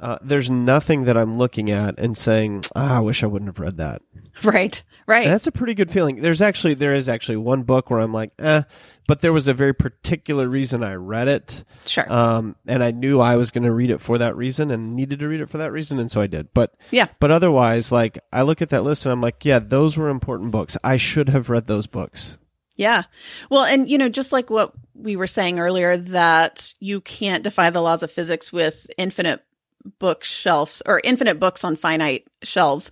[0.00, 3.60] Uh, there's nothing that I'm looking at and saying, ah, I wish I wouldn't have
[3.60, 4.00] read that.
[4.42, 4.82] right.
[5.06, 5.26] Right.
[5.26, 6.16] That's a pretty good feeling.
[6.16, 8.62] There's actually, there is actually one book where I'm like, eh,
[9.06, 11.64] but there was a very particular reason I read it.
[11.84, 12.10] sure.
[12.10, 15.18] Um, and I knew I was going to read it for that reason and needed
[15.18, 15.98] to read it for that reason.
[15.98, 16.54] And so I did.
[16.54, 17.08] But, yeah.
[17.18, 20.52] but otherwise, like, I look at that list and I'm like, yeah, those were important
[20.52, 20.76] books.
[20.82, 22.38] I should have read those books.
[22.76, 23.02] Yeah.
[23.50, 27.68] Well, and you know, just like what we were saying earlier, that you can't defy
[27.68, 29.44] the laws of physics with infinite
[29.98, 32.90] bookshelves or infinite books on finite shelves.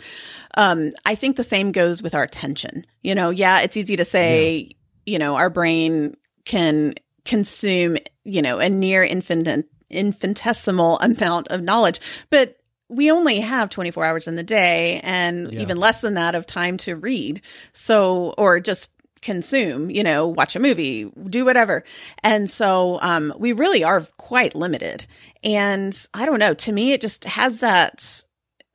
[0.56, 2.86] Um, I think the same goes with our attention.
[3.02, 4.70] You know, yeah, it's easy to say,
[5.06, 12.00] you know, our brain can consume, you know, a near infinite infinitesimal amount of knowledge,
[12.30, 12.56] but
[12.90, 15.60] we only have 24 hours in the day and Yeah.
[15.60, 17.42] even less than that of time to read.
[17.72, 21.84] So, or just consume, you know, watch a movie, do whatever.
[22.22, 25.06] And so, um, we really are quite limited.
[25.42, 28.24] And I don't know, to me, it just has that,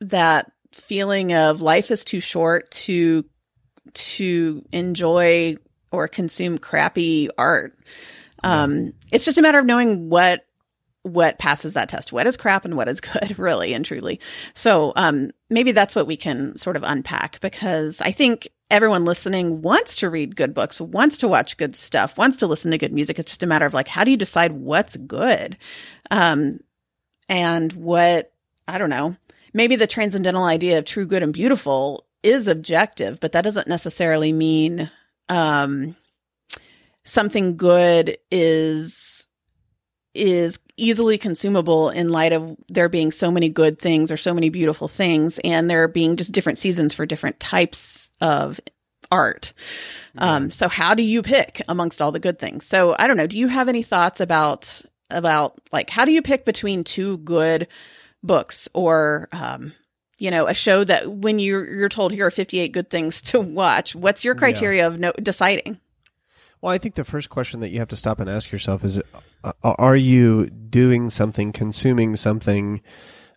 [0.01, 3.25] that feeling of life is too short to,
[3.93, 5.57] to enjoy
[5.91, 7.75] or consume crappy art.
[8.43, 10.45] Um, it's just a matter of knowing what
[11.03, 14.19] what passes that test, what is crap and what is good, really and truly.
[14.53, 19.61] So um, maybe that's what we can sort of unpack because I think everyone listening
[19.61, 22.93] wants to read good books, wants to watch good stuff, wants to listen to good
[22.93, 23.19] music.
[23.19, 25.57] It's just a matter of like, how do you decide what's good?
[26.13, 26.59] Um,
[27.27, 28.31] and what,
[28.67, 29.15] I don't know,
[29.51, 34.31] maybe the transcendental idea of true, good, and beautiful is objective, but that doesn't necessarily
[34.31, 34.91] mean
[35.27, 35.95] um,
[37.03, 39.27] something good is
[40.13, 44.49] is easily consumable in light of there being so many good things or so many
[44.49, 48.59] beautiful things and there being just different seasons for different types of
[49.11, 49.53] art.
[50.15, 52.67] Um, so how do you pick amongst all the good things?
[52.67, 53.25] So I don't know.
[53.25, 57.67] Do you have any thoughts about, about like, how do you pick between two good
[58.21, 59.73] books or, um,
[60.17, 63.41] you know, a show that when you're, you're told here are 58 good things to
[63.41, 65.79] watch, what's your criteria of no, deciding?
[66.61, 69.01] Well, I think the first question that you have to stop and ask yourself is
[69.43, 72.81] uh, are you doing something, consuming something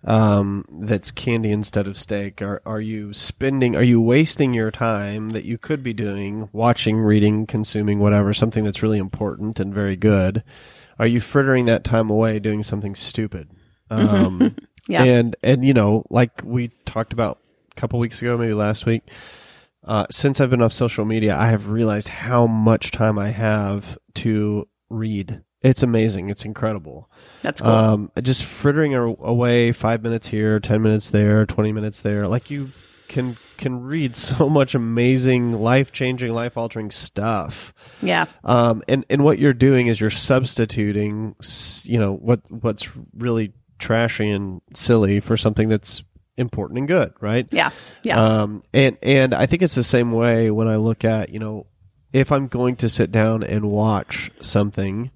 [0.04, 2.40] um, that's candy instead of steak?
[2.40, 6.98] Are, are you spending, are you wasting your time that you could be doing, watching,
[6.98, 10.44] reading, consuming, whatever, something that's really important and very good?
[10.98, 13.50] Are you frittering that time away doing something stupid?
[13.90, 14.54] Um,
[14.88, 15.04] Yeah.
[15.04, 17.40] And, and, you know, like we talked about
[17.72, 19.02] a couple weeks ago, maybe last week,
[19.84, 23.98] uh, since I've been off social media, I have realized how much time I have
[24.16, 25.42] to read.
[25.62, 26.30] It's amazing.
[26.30, 27.10] It's incredible.
[27.42, 27.70] That's cool.
[27.70, 32.28] Um, just frittering away five minutes here, ten minutes there, twenty minutes there.
[32.28, 32.70] Like you
[33.08, 37.72] can can read so much amazing, life changing, life altering stuff.
[38.02, 38.26] yeah.
[38.44, 41.34] Um, and and what you're doing is you're substituting,
[41.84, 46.02] you know, what what's really trashy and silly for something that's
[46.36, 47.46] important and good, right?
[47.50, 47.70] Yeah.
[48.02, 48.22] Yeah.
[48.22, 51.66] Um, and and I think it's the same way when I look at you know
[52.12, 55.10] if I'm going to sit down and watch something,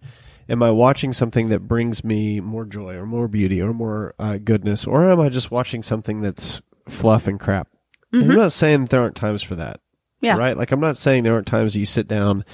[0.48, 4.38] am I watching something that brings me more joy or more beauty or more uh,
[4.38, 7.68] goodness, or am I just watching something that's fluff and crap?
[8.12, 9.80] And I'm not saying there aren't times for that,
[10.20, 10.36] yeah.
[10.36, 10.56] right?
[10.56, 12.44] Like I'm not saying there aren't times you sit down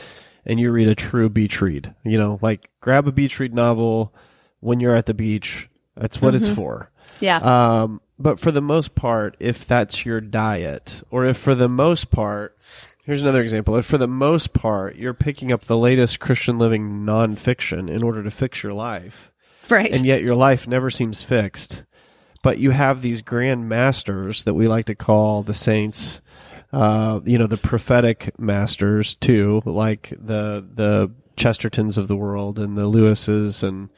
[0.44, 1.94] and you read a true beach read.
[2.04, 4.14] You know, like grab a beach read novel
[4.60, 5.68] when you're at the beach.
[5.96, 6.90] That's what it's for.
[7.20, 7.38] Yeah.
[7.38, 12.10] Um, but for the most part, if that's your diet, or if for the most
[12.10, 12.56] part,
[13.04, 13.76] here's another example.
[13.76, 18.22] If for the most part you're picking up the latest Christian living nonfiction in order
[18.22, 19.32] to fix your life,
[19.68, 19.94] right.
[19.94, 21.84] and yet your life never seems fixed,
[22.46, 26.20] but you have these grand masters that we like to call the saints,
[26.72, 32.78] uh, you know, the prophetic masters too, like the the Chestertons of the world and
[32.78, 33.88] the Lewises and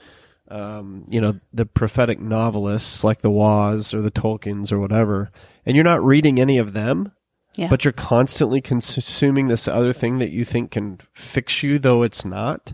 [0.50, 5.30] um, you know, the prophetic novelists like the Waughs or the Tolkiens or whatever,
[5.66, 7.12] and you're not reading any of them,
[7.54, 7.68] Yeah.
[7.68, 12.24] but you're constantly consuming this other thing that you think can fix you, though it's
[12.24, 12.72] not.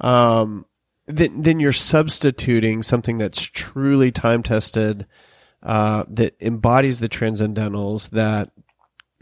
[0.00, 0.66] Um,
[1.06, 5.06] then, then you're substituting something that's truly time tested,
[5.62, 8.50] uh, that embodies the transcendentals, that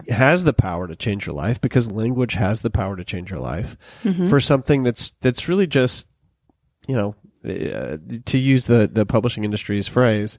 [0.08, 3.40] has the power to change your life because language has the power to change your
[3.40, 3.76] life
[4.28, 6.08] for something that's that's really just
[6.88, 10.38] you know uh, to use the the publishing industry's phrase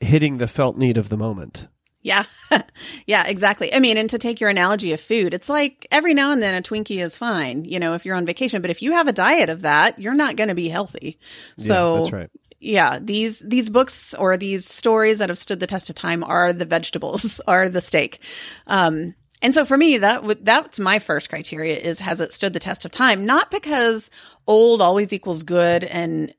[0.00, 1.66] hitting the felt need of the moment
[2.04, 2.24] Yeah.
[3.06, 3.74] yeah, exactly.
[3.74, 6.54] I mean, and to take your analogy of food, it's like every now and then
[6.54, 9.12] a Twinkie is fine, you know, if you're on vacation, but if you have a
[9.12, 11.18] diet of that, you're not going to be healthy.
[11.56, 12.30] So yeah, that's right
[12.64, 16.52] yeah, these these books or these stories that have stood the test of time are
[16.52, 18.20] the vegetables, are the steak.
[18.66, 22.54] Um and so for me, that would that's my first criteria is has it stood
[22.54, 23.26] the test of time?
[23.26, 24.08] Not because
[24.46, 26.32] old always equals good and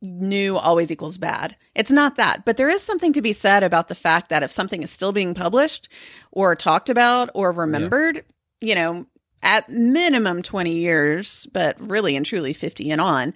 [0.00, 1.56] new always equals bad.
[1.74, 4.52] It's not that, but there is something to be said about the fact that if
[4.52, 5.88] something is still being published
[6.32, 8.24] or talked about or remembered,
[8.60, 9.06] you know,
[9.42, 13.34] at minimum 20 years, but really and truly 50 and on,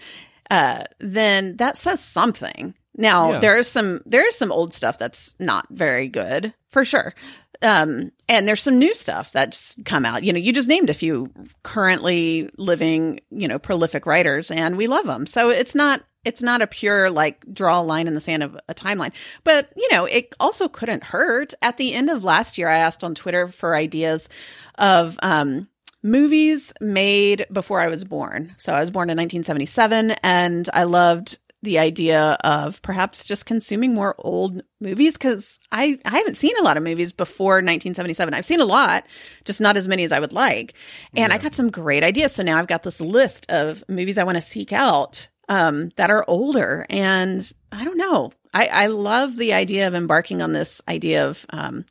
[0.51, 2.75] uh, then that says something.
[2.97, 3.39] Now Yeah.
[3.41, 7.15] there's some there's some old stuff that's not very good for sure.
[7.63, 10.25] Um, and there's some new stuff that's come out.
[10.25, 14.89] You know, you just named a few currently living, you know, prolific writers, and we
[14.89, 15.27] love them.
[15.27, 18.59] So it's not it's not a pure like draw a line in the sand of
[18.69, 19.13] a timeline.
[19.45, 21.55] But you know, it also couldn't hurt.
[21.63, 24.29] At the end of last year, I asked on Twitter for ideas
[24.77, 25.69] of um,
[26.03, 28.55] movies made before I was born.
[28.59, 33.95] So I was born in 1977, and I loved the idea of perhaps just consuming
[33.95, 38.35] more old movies because I, I haven't seen a lot of movies before 1977.
[38.35, 39.07] I've seen a lot,
[39.45, 40.75] just not as many as I would like.
[41.15, 42.35] And I got some great ideas.
[42.35, 46.11] So now I've got this list of movies I want to seek out um, that
[46.11, 46.87] are older.
[46.91, 48.33] And I don't know.
[48.55, 51.85] I, I love the idea of embarking on this idea of um,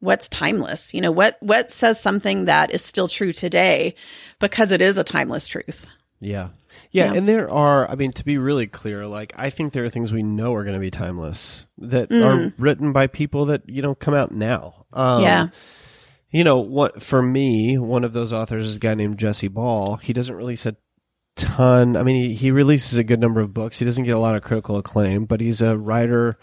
[0.00, 0.92] what's timeless.
[0.94, 3.94] You know, what what says something that is still true today
[4.40, 5.86] because it is a timeless truth.
[6.20, 6.48] yeah
[6.90, 7.18] yeah, Yeah.
[7.18, 10.12] and there are, I mean, to be really clear, like, I think there are things
[10.12, 12.22] we know are going to be timeless that Mm.
[12.48, 14.86] are written by people that, you know, come out now.
[14.92, 15.46] Um, yeah.
[16.30, 19.96] You know, what for me, one of those authors is a guy named Jesse Ball.
[19.96, 20.76] He doesn't release a
[21.36, 21.96] ton.
[21.96, 23.78] I mean, he, he releases a good number of books.
[23.78, 26.38] He doesn't get a lot of critical acclaim, but he's a writer.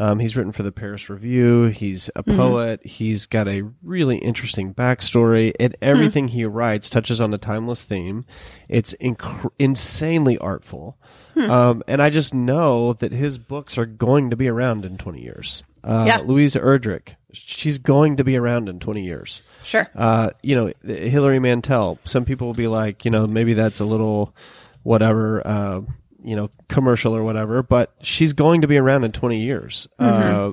[0.00, 1.64] Um, he's written for the Paris Review.
[1.64, 2.84] He's a poet.
[2.86, 8.24] He's got a really interesting backstory, and everything he writes touches on a timeless theme.
[8.68, 10.98] It's inc- insanely artful.
[11.36, 15.20] Um, and I just know that his books are going to be around in 20
[15.22, 15.62] years.
[15.88, 16.18] Uh, Yeah.
[16.18, 19.42] Louise Erdrich, she's going to be around in 20 years.
[19.64, 19.88] Sure.
[19.94, 23.84] Uh, you know, Hilary Mantel, some people will be like, you know, maybe that's a
[23.84, 24.34] little
[24.82, 25.80] whatever, uh,
[26.22, 29.86] you know, commercial or whatever, but she's going to be around in 20 years.
[29.98, 30.52] Uh,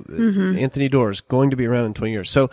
[0.58, 2.30] Anthony Doerr's going to be around in 20 years.
[2.30, 2.50] So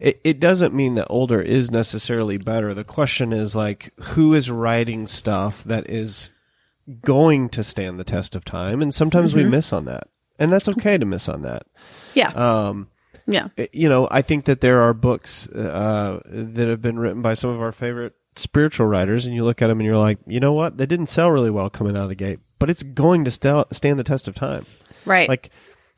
[0.00, 2.72] it, it doesn't mean that older is necessarily better.
[2.72, 6.30] The question is like, who is writing stuff that is
[7.04, 8.80] going to stand the test of time?
[8.82, 10.08] And sometimes we miss on that.
[10.38, 11.66] And that's okay to miss on that.
[12.14, 12.28] Yeah.
[12.28, 12.88] Um,
[13.26, 13.48] yeah.
[13.72, 17.50] you know, I think that there are books uh, that have been written by some
[17.50, 20.52] of our favorite spiritual writers, and you look at them and you're like, you know
[20.52, 20.76] what?
[20.76, 23.68] They didn't sell really well coming out of the gate, but it's going to stel-
[23.72, 24.66] stand the test of time.
[25.04, 25.28] Right.
[25.28, 25.50] Like,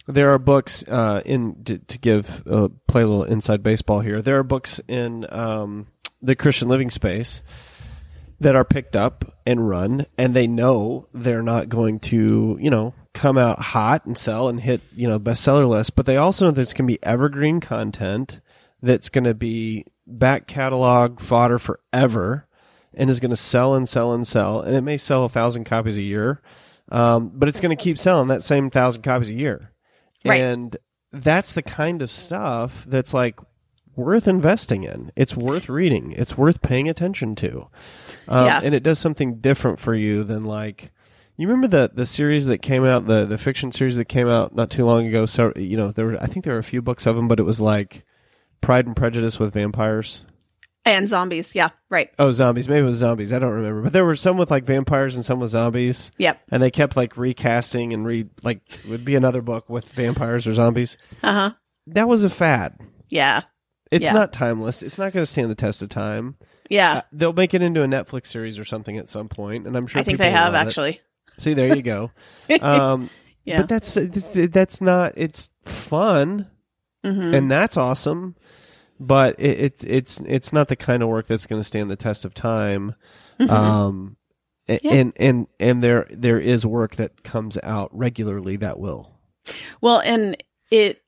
[0.07, 4.21] there are books uh, in to, to give uh, play a little inside baseball here.
[4.21, 5.87] There are books in um,
[6.21, 7.43] the Christian living space
[8.41, 12.93] that are picked up and run, and they know they're not going to, you know,
[13.15, 15.97] come out hot and sell and hit, you know, bestseller list.
[15.97, 18.41] But they also know that it's going to be evergreen content
[18.83, 22.47] that's going to be back catalog fodder forever,
[22.93, 24.61] and is going to sell and sell and sell.
[24.61, 26.43] And it may sell a thousand copies a year,
[26.93, 29.71] um, but it's going to keep selling that same thousand copies a year.
[30.25, 30.41] Right.
[30.41, 30.77] And
[31.13, 33.39] that's the kind of stuff that's like
[33.97, 35.13] worth investing in.
[35.17, 36.13] It's worth reading.
[36.13, 37.69] It's worth paying attention to.
[38.29, 38.61] Um, Yeah.
[38.63, 40.91] And it does something different for you than like,
[41.37, 44.55] you remember the the series that came out, the the fiction series that came out
[44.55, 45.27] not too long ago.
[45.27, 47.41] So you know there were, I think there were a few books of them, but
[47.41, 48.05] it was like
[48.61, 50.23] Pride and Prejudice with vampires.
[50.87, 51.55] And zombies.
[51.55, 51.71] Yeah.
[51.89, 52.11] Right.
[52.19, 52.69] Oh, zombies.
[52.69, 53.33] Maybe it was zombies.
[53.33, 53.81] I don't remember.
[53.81, 56.13] But there were some with like vampires and some with zombies.
[56.19, 56.39] Yep.
[56.51, 60.47] And they kept like recasting and re like it would be another book with vampires
[60.47, 60.99] or zombies.
[61.23, 61.51] Uh huh.
[61.87, 62.79] That was a fad.
[63.09, 63.45] Yeah.
[63.91, 64.13] It's Yeah.
[64.13, 64.83] not timeless.
[64.83, 66.37] It's not going to stand the test of time.
[66.69, 66.97] Yeah.
[66.97, 69.87] Uh, they'll make it into a Netflix series or something at some point, and I'm
[69.87, 70.91] sure I think they have actually.
[70.95, 71.01] it.
[71.39, 72.11] See, there you go.
[72.61, 73.11] um,
[73.45, 73.61] Yeah.
[73.61, 75.13] But that's that's not.
[75.17, 76.49] It's fun,
[77.05, 77.35] Mm-hmm.
[77.35, 78.37] and that's awesome.
[78.99, 81.97] But it, it's it's it's not the kind of work that's going to stand the
[81.97, 82.95] test of time.
[83.39, 83.51] Mm-hmm.
[83.53, 84.17] Um,
[84.67, 84.79] Yeah.
[84.85, 89.11] and and and there there is work that comes out regularly that will.
[89.83, 91.03] Well, and it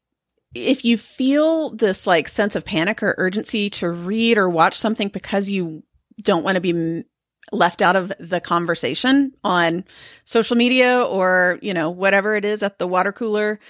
[0.54, 5.08] if you feel this like sense of panic or urgency to read or watch something
[5.08, 5.84] because you
[6.20, 7.04] don't want to be
[7.52, 9.84] left out of the conversation on
[10.24, 13.60] social media or, you know, whatever it is at the water cooler,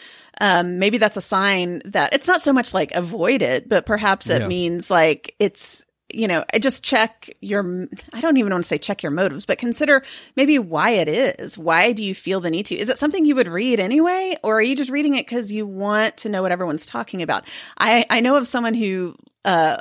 [0.41, 4.29] um, maybe that's a sign that it's not so much like avoid it, but perhaps
[4.31, 4.49] it Yeah.
[4.49, 8.79] means like it's, you know, I just check your, I don't even want to say
[8.79, 10.03] check your motives, but consider
[10.37, 11.59] maybe why it is.
[11.59, 12.77] Why do you feel the need to?
[12.77, 14.37] Is it something you would read anyway?
[14.43, 17.45] Or are you just reading it because you want to know what everyone's talking about?
[17.77, 19.79] I, I know of someone who, uh,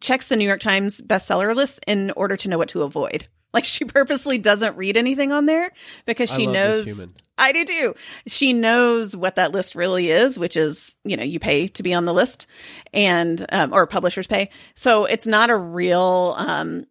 [0.00, 3.28] checks the New York Times bestseller list in order to know what to avoid.
[3.54, 5.70] Like she purposely doesn't read anything on there
[6.06, 7.06] because she knows.
[7.38, 7.94] I do too.
[8.26, 11.94] She knows what that list really is, which is, you know, you pay to be
[11.94, 12.48] on the list
[12.92, 14.50] and, um, or publishers pay.
[14.74, 16.86] So it's not a real, um,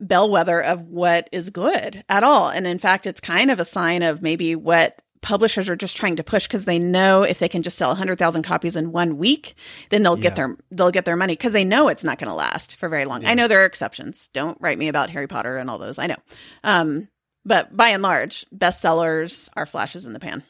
[0.00, 2.48] bellwether of what is good at all.
[2.48, 6.16] And in fact, it's kind of a sign of maybe what publishers are just trying
[6.16, 9.54] to push because they know if they can just sell 100,000 copies in one week,
[9.90, 10.22] then they'll Yeah.
[10.22, 12.88] get their they'll get their money because they know it's not going to last for
[12.88, 13.24] very long.
[13.26, 14.28] I know there are exceptions.
[14.32, 15.98] Don't write me about Harry Potter and all those.
[15.98, 16.16] I know.
[16.64, 17.08] Um,
[17.44, 20.42] but by and large, bestsellers are flashes in the pan.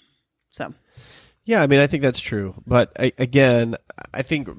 [0.50, 0.72] So,
[1.48, 2.54] Yeah, I mean, I think that's true.
[2.66, 3.74] But I, again,
[4.12, 4.50] I think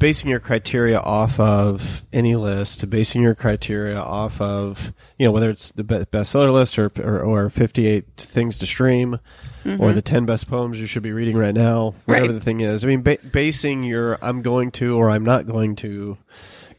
[0.00, 5.48] basing your criteria off of any list, basing your criteria off of you know whether
[5.48, 9.18] it's the be- bestseller list or, or or 58 things to stream or
[9.64, 9.94] mm-hmm.
[9.94, 12.34] the 10 best poems you should be reading right now, whatever Right.
[12.34, 12.84] the thing is.
[12.84, 16.18] I mean, ba- basing your I'm going to or I'm not going to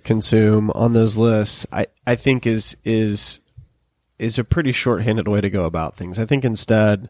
[0.03, 3.39] consume on those lists, I I think is is
[4.19, 6.19] is a pretty short-handed way to go about things.
[6.19, 7.09] I think instead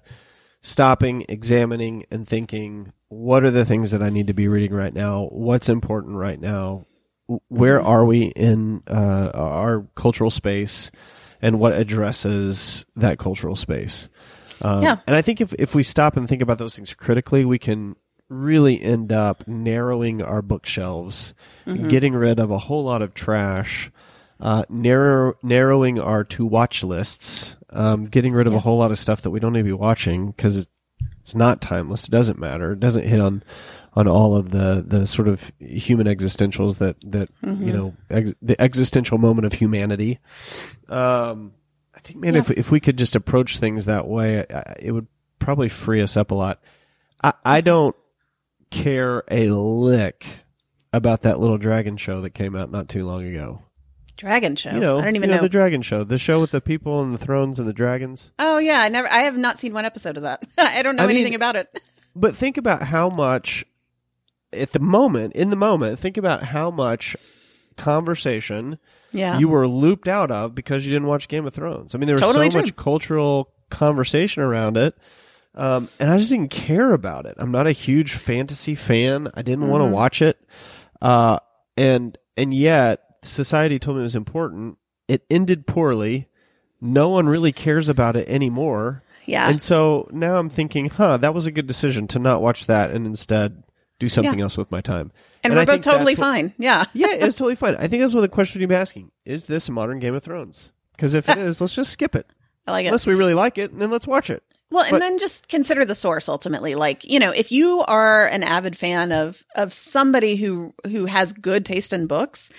[0.65, 4.93] stopping, examining, and thinking, what are the things that I need to be reading right
[4.93, 5.25] now?
[5.31, 6.85] What's important right now?
[7.47, 7.87] Where Mm-hmm.
[7.87, 10.91] are we in uh, our cultural space,
[11.41, 14.09] and what addresses that cultural space?
[14.61, 14.97] Um, Yeah.
[15.07, 17.95] And I think if if we stop and think about those things critically, we can
[18.29, 21.33] really end up narrowing our bookshelves,
[21.67, 21.89] Mm-hmm.
[21.89, 23.91] getting rid of a whole lot of trash,
[24.45, 28.99] uh, narrow, narrowing our to watch lists, um, getting rid of a whole lot of
[28.99, 30.67] stuff that we don't need to be watching because it's,
[31.21, 32.07] it's not timeless.
[32.07, 32.73] It doesn't matter.
[32.73, 33.41] It doesn't hit on
[33.95, 38.61] on all of the the sort of human existentials that that you know ex- the
[38.61, 40.19] existential moment of humanity.
[40.89, 41.53] Um,
[41.95, 45.07] I think, man, if if we could just approach things that way, I- it would
[45.39, 46.61] probably free us up a lot.
[47.23, 47.95] I, I don't
[48.69, 50.25] care a lick
[50.93, 53.63] about that little dragon show that came out not too long ago.
[54.17, 54.71] Dragon Show.
[54.71, 55.41] You know, I don't even you know.
[55.41, 58.31] the dragon show, the show with the people and the thrones and the dragons.
[58.39, 59.07] oh yeah, I never.
[59.09, 60.43] I have not seen one episode of that.
[60.57, 61.81] I don't know I mean- anything about it.
[62.17, 63.65] But think about how much
[64.53, 67.17] at the moment, in the moment, think about how much
[67.75, 68.79] conversation
[69.11, 69.37] Yeah.
[69.37, 71.93] you were looped out of because you didn't watch Game of Thrones.
[71.93, 72.61] I mean, there was Totally so true.
[72.61, 74.95] much cultural conversation around it.
[75.55, 77.35] Um, and I just didn't care about it.
[77.37, 79.29] I'm not a huge fantasy fan.
[79.33, 79.91] I didn't want Mm-hmm.
[79.91, 80.37] to watch it.
[81.01, 81.39] Uh,
[81.77, 84.77] and, and yet society told me it was important.
[85.07, 86.27] It ended poorly.
[86.81, 89.03] No one really cares about it anymore.
[89.25, 89.49] yeah.
[89.49, 92.91] And so now I'm thinking, huh, that was a good decision to not watch that
[92.91, 93.63] and instead
[93.99, 94.43] do something Yeah.
[94.43, 95.11] else with my time.
[95.43, 96.53] and I we're both totally that's what- fine.
[96.57, 96.85] Yeah.
[96.93, 97.75] yeah, it's totally fine.
[97.75, 99.11] I think that's what the question you'd be asking.
[99.25, 100.71] Is this a modern Game of Thrones?
[100.95, 102.27] Because if it is, let's just skip it.
[102.67, 102.87] I like it.
[102.89, 104.43] Unless we really like it, and then let's watch it.
[104.71, 106.73] Well, and But- then just consider the source ultimately.
[106.75, 111.31] Like, you know, if you are an avid fan of of somebody who who has
[111.33, 112.51] good taste in books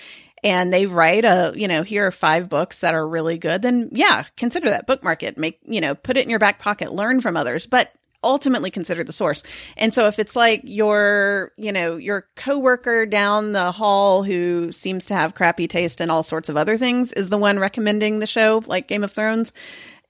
[0.47, 3.89] and they write a, you know, here are five books that are really good, then
[3.91, 5.37] yeah, consider that bookmark it.
[5.37, 7.91] Make, you know, put it in your back pocket, learn from others, but
[8.23, 9.43] ultimately consider the source.
[9.75, 15.07] And so if it's like your, you know, your coworker down the hall who seems
[15.07, 18.25] to have crappy taste in all sorts of other things is the one recommending the
[18.25, 19.51] show like Game of Thrones,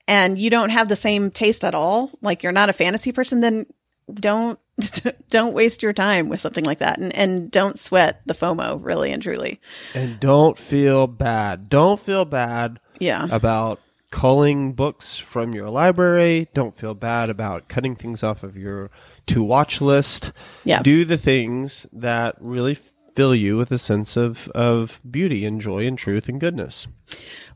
[0.08, 3.42] and you don't have the same taste at all, like you're not a fantasy person,
[3.42, 3.66] then
[4.14, 4.60] don't
[5.30, 9.12] don't waste your time with something like that and and don't sweat the FOMO really
[9.12, 9.60] and truly.
[9.96, 11.70] And don't feel bad.
[11.70, 13.28] Don't feel bad Yeah.
[13.32, 13.80] about
[14.12, 16.48] culling books from your library.
[16.54, 18.90] Don't feel bad about cutting things off of your
[19.28, 20.32] to watch list.
[20.64, 20.82] Yeah.
[20.82, 22.76] Do the things that really
[23.16, 26.88] fill you with a sense of, of beauty and joy and truth and goodness.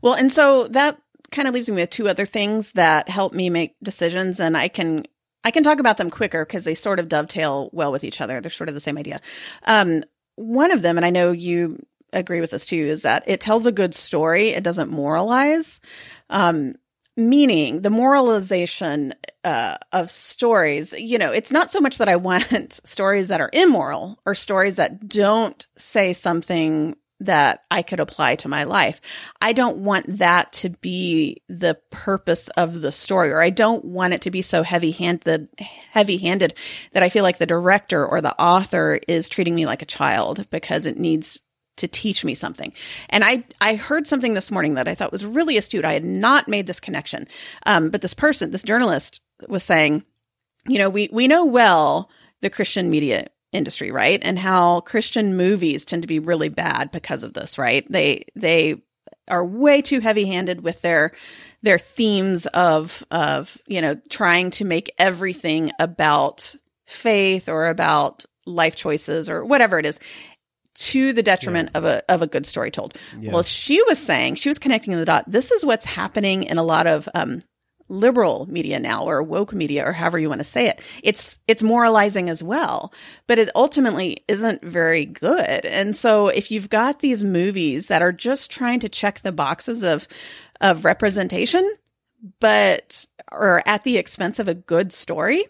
[0.02, 1.00] Well, and so that
[1.30, 4.68] kind of leaves me with two other things that help me make decisions and I
[4.68, 5.04] can
[5.44, 8.40] I can talk about them quicker because they sort of dovetail well with each other.
[8.40, 9.20] They're sort of the same idea.
[9.66, 10.04] Um,
[10.36, 13.66] one of them, and I know you agree with this too, is that it tells
[13.66, 14.50] a good story.
[14.50, 15.80] It doesn't moralize.
[16.30, 16.76] Um,
[17.16, 19.14] meaning the moralization
[19.44, 23.50] uh, of stories, you know, it's not so much that I want stories that are
[23.52, 29.00] immoral or stories that don't say something that I could apply to my life.
[29.40, 34.14] I don't want that to be the purpose of the story, or I don't want
[34.14, 36.54] it to be so heavy handed, heavy handed
[36.92, 40.48] that I feel like the director or the author is treating me like a child
[40.50, 41.38] because it needs
[41.78, 42.72] to teach me something.
[43.08, 45.84] And I, I heard something this morning that I thought was really astute.
[45.84, 47.26] I had not made this connection.
[47.66, 50.04] Um, but this person, this journalist was saying,
[50.66, 52.10] you know, we, we know well
[52.40, 54.18] the Christian media industry, right?
[54.22, 57.86] And how Christian movies tend to be really bad because of this, right?
[57.90, 58.82] They, they
[59.28, 61.12] are way too heavy-handed with their
[61.62, 66.54] their themes of of you know trying to make everything about
[66.86, 70.00] faith or about life choices or whatever it is
[70.74, 71.78] to the detriment yeah.
[71.78, 72.98] of a of a good story told.
[73.18, 73.32] Yeah.
[73.32, 75.24] Well, she was saying she was connecting the dot.
[75.28, 77.42] This is what's happening in a lot of um,
[77.88, 80.80] liberal media now, or woke media, or however you want to say it.
[81.02, 82.92] It's it's moralizing as well,
[83.26, 85.64] but it ultimately isn't very good.
[85.64, 89.82] And so, if you've got these movies that are just trying to check the boxes
[89.82, 90.08] of
[90.60, 91.68] of representation,
[92.40, 95.44] but or at the expense of a good story,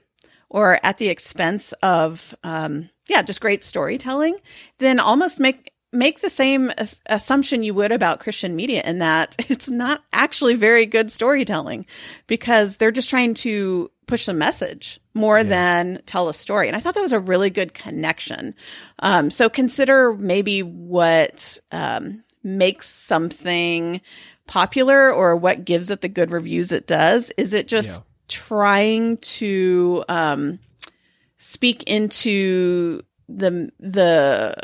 [0.49, 4.37] or at the expense of um, yeah, just great storytelling,
[4.79, 6.73] then almost make make the same
[7.07, 11.87] assumption you would about Christian media in that it's not actually very good storytelling
[12.27, 15.45] because they're just trying to push a message more yeah.
[15.45, 16.67] than tell a story.
[16.67, 18.55] And I thought that was a really good connection.
[18.99, 24.01] Um, so consider maybe what um, makes something
[24.47, 27.33] popular or what gives it the good reviews it does.
[27.37, 28.07] Is it just yeah.
[28.29, 30.59] trying to um,
[31.37, 34.55] speak into the the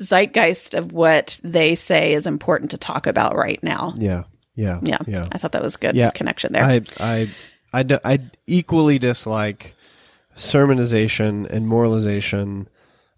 [0.00, 3.94] zeitgeist of what they say is important to talk about right now.
[3.96, 4.24] Yeah.
[4.54, 4.80] Yeah.
[4.82, 4.98] Yeah.
[5.06, 5.26] Yeah.
[5.32, 6.10] I thought that was good yeah.
[6.10, 6.64] connection there.
[6.64, 7.28] I, I,
[7.72, 9.74] I, I equally dislike
[10.36, 12.68] sermonization and moralization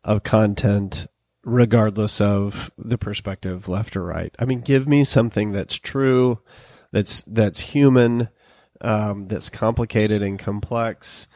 [0.05, 1.07] of content
[1.45, 4.34] regardless of the perspective left or right.
[4.38, 6.40] I mean, give me something that's true,
[6.93, 8.28] that's, that's human,
[8.80, 11.26] um, that's complicated and complex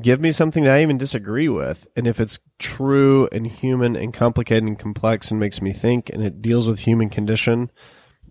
[0.00, 1.86] give me something that I even disagree with.
[1.96, 6.22] And if it's true and human and complicated and complex and makes me think and
[6.24, 7.70] it deals with human condition,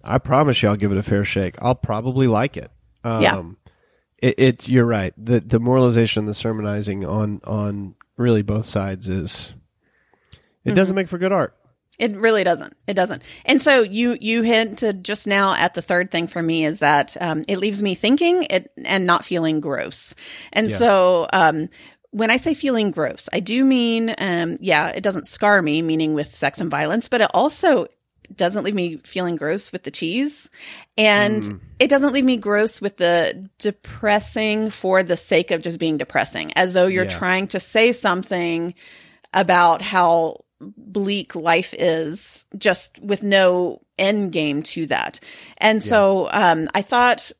[0.03, 1.55] I promise you I'll give it a fair shake.
[1.61, 2.71] I'll probably like it.
[3.03, 3.43] Um, yeah.
[4.17, 5.13] It, it's, you're right.
[5.17, 9.53] The, the moralization, the sermonizing on, on really both sides is,
[10.31, 10.75] it mm-hmm.
[10.75, 11.55] doesn't make for good art.
[11.97, 12.75] It really doesn't.
[12.87, 13.23] It doesn't.
[13.45, 17.15] And so you you hinted just now at the third thing for me is that
[17.19, 20.13] um, it leaves me thinking it and not feeling gross.
[20.51, 20.75] And yeah.
[20.75, 21.69] so um,
[22.11, 26.13] when I say feeling gross, I do mean um, yeah, it doesn't scar me, meaning
[26.13, 27.87] with sex and violence, but it also
[28.35, 30.49] doesn't leave me feeling gross with the cheese
[30.97, 31.59] and mm.
[31.77, 36.51] it doesn't leave me gross with the depressing for the sake of just being depressing
[36.53, 37.17] as though you're yeah.
[37.17, 38.73] trying to say something
[39.31, 40.44] about how
[40.77, 45.19] bleak life is just with no end game to that.
[45.57, 45.89] And yeah.
[45.89, 47.31] so um, I thought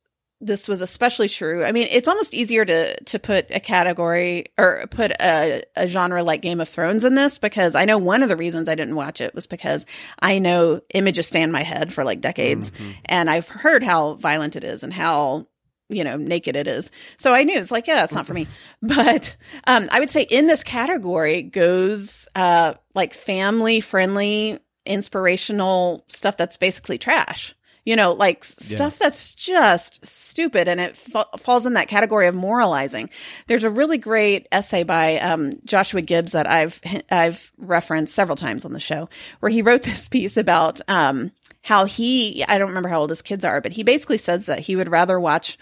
[0.41, 1.63] this was especially true.
[1.63, 6.23] I mean, it's almost easier to to put a category or put a, a genre
[6.23, 8.95] like Game of Thrones in this because I know one of the reasons I didn't
[8.95, 9.85] watch it was because
[10.19, 12.91] I know images stay in my head for like decades, mm-hmm.
[13.05, 15.47] and I've heard how violent it is and how
[15.89, 16.91] you know naked it is.
[17.17, 18.47] So i knew it's like yeah that's not for me.
[18.81, 26.37] But um i would say in this category goes uh like family friendly inspirational stuff
[26.37, 27.55] that's basically trash.
[27.83, 28.75] You know like yeah.
[28.75, 33.11] stuff that's just stupid and it fa- falls in that category of moralizing.
[33.45, 36.79] There's a really great essay by um, joshua gibbs that i've
[37.11, 39.07] i've referenced several times on the show
[39.39, 41.31] where he wrote this piece about um,
[41.65, 44.59] how he, I don't remember how old his kids are, but he basically says that
[44.59, 45.57] he would rather watch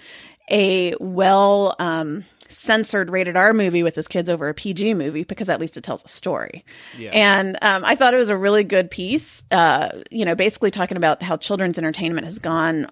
[0.51, 5.47] a well, um, censored rated R movie with his kids over a PG movie because
[5.47, 6.65] at least it tells a story.
[6.97, 7.11] Yeah.
[7.13, 10.97] And um, I thought it was a really good piece, uh, you know, basically talking
[10.97, 12.87] about how children's entertainment has gone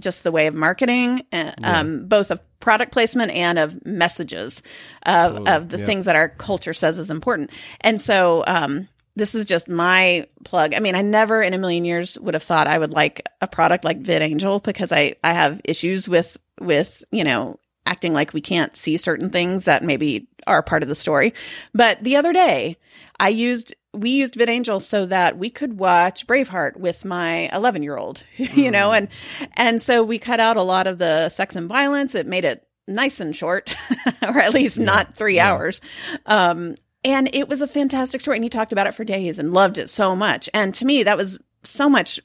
[0.00, 1.78] just the way of marketing, uh, yeah.
[1.78, 4.64] um, both of product placement and of messages
[5.06, 5.50] of, totally.
[5.52, 5.86] of the yeah.
[5.86, 7.52] things that our culture says is important.
[7.80, 10.74] And so, um, this is just my plug.
[10.74, 13.48] I mean, I never in a million years would have thought I would like a
[13.48, 18.40] product like VidAngel because I, I have issues with, with, you know, acting like we
[18.40, 21.34] can't see certain things that maybe are part of the story.
[21.74, 22.78] But the other day
[23.20, 27.96] I used, we used VidAngel so that we could watch Braveheart with my 11 year
[27.96, 28.98] old, you know, mm.
[28.98, 29.08] and,
[29.54, 32.14] and so we cut out a lot of the sex and violence.
[32.14, 33.74] It made it nice and short,
[34.22, 34.84] or at least yeah.
[34.84, 35.52] not three yeah.
[35.52, 35.80] hours.
[36.26, 38.36] Um, and it was a fantastic story.
[38.36, 40.48] And he talked about it for days and loved it so much.
[40.54, 42.20] And to me, that was so much,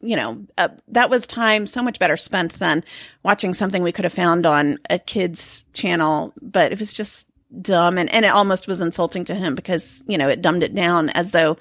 [0.00, 2.84] you know, uh, that was time so much better spent than
[3.22, 6.32] watching something we could have found on a kid's channel.
[6.42, 7.26] But it was just
[7.62, 7.96] dumb.
[7.98, 11.08] And, and it almost was insulting to him because, you know, it dumbed it down
[11.10, 11.56] as though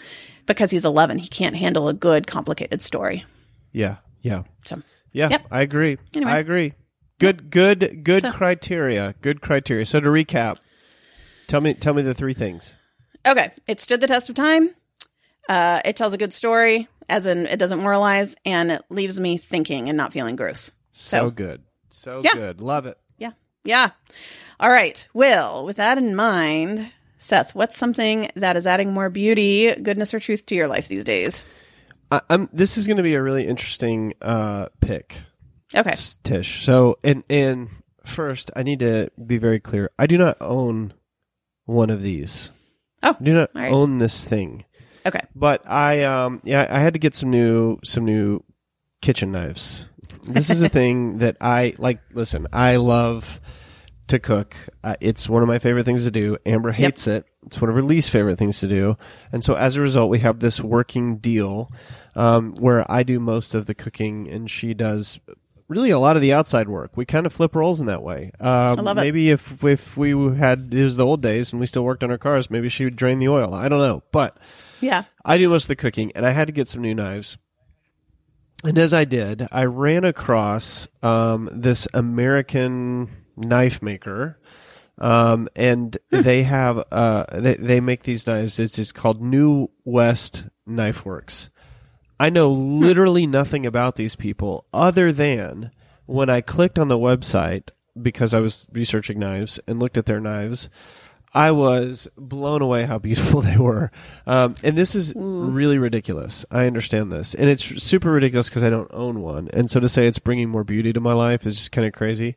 [0.46, 1.20] because he's 11.
[1.20, 3.24] He can't handle a good, complicated story.
[3.72, 5.28] Yeah, yeah, So, yeah.
[5.30, 5.48] Yep.
[5.52, 5.98] I agree.
[6.16, 6.32] Anyway.
[6.32, 6.74] I agree.
[7.20, 9.16] Good, good, good So- criteria.
[9.22, 9.86] Good criteria.
[9.86, 10.58] So to recap,
[11.48, 12.76] tell me, tell me the three things.
[13.26, 14.70] okay, it stood the test of time.
[15.50, 19.38] Uh, it tells a good story, as in it doesn't moralize, and it leaves me
[19.38, 20.72] thinking and not feeling gross.
[20.92, 22.34] So, So- good, so Yeah.
[22.34, 22.62] good.
[22.62, 22.98] Love it.
[23.18, 23.32] Yeah.
[23.64, 23.90] Yeah.
[24.60, 25.08] All right.
[25.14, 30.20] Well, with that in mind, Seth, what's something that is adding more beauty, goodness, or
[30.20, 31.42] truth to your life these days?
[32.12, 32.50] I, I'm.
[32.54, 35.20] This is going to be a really interesting uh, pick.
[35.76, 35.92] Okay.
[35.92, 36.64] Tsh.
[36.64, 37.70] So, and and
[38.06, 39.90] first, I need to be very clear.
[40.00, 40.94] I do not own
[41.68, 42.50] one of these.
[43.04, 43.72] Oh, do not right.
[43.72, 44.66] own this thing.
[45.06, 45.22] Okay.
[45.36, 48.44] But I um yeah, I had to get some new some new
[49.02, 49.86] kitchen knives.
[50.24, 53.40] This is a thing that I like listen, I love
[54.08, 54.56] to cook.
[54.84, 56.38] Uh, it's one of my favorite things to do.
[56.46, 57.26] Amber hates it.
[57.46, 58.98] It's one of her least favorite things to do.
[59.32, 61.70] And so as a result, we have this working deal
[62.16, 65.20] um, where I do most of the cooking and she does
[65.68, 66.96] really a lot of the outside work.
[66.96, 68.32] We kind of flip roles in that way.
[68.40, 69.02] Um, I love it.
[69.02, 72.12] Maybe if if we had it was the old days and we still worked on
[72.12, 73.54] our cars, maybe she would drain the oil.
[73.54, 74.38] I don't know, but
[74.82, 75.04] Yeah.
[75.26, 77.38] I do most of the cooking, and I had to get some new knives.
[78.64, 84.40] And as I did, I ran across um, this American knife maker,
[84.98, 88.58] um, and they have uh, they they make these knives.
[88.58, 91.50] It's just called New West Knifeworks.
[92.20, 95.72] I know literally nothing about these people other than
[96.06, 97.70] when I clicked on the website
[98.02, 100.70] because I was researching knives and looked at their knives.
[101.34, 103.92] I was blown away how beautiful they were.
[104.26, 106.46] Um, and this is really ridiculous.
[106.50, 107.36] I understand this.
[107.36, 109.50] And it's super ridiculous because I don't own one.
[109.54, 111.94] And so to say it's bringing more beauty to my life is just kind of
[111.94, 112.36] crazy.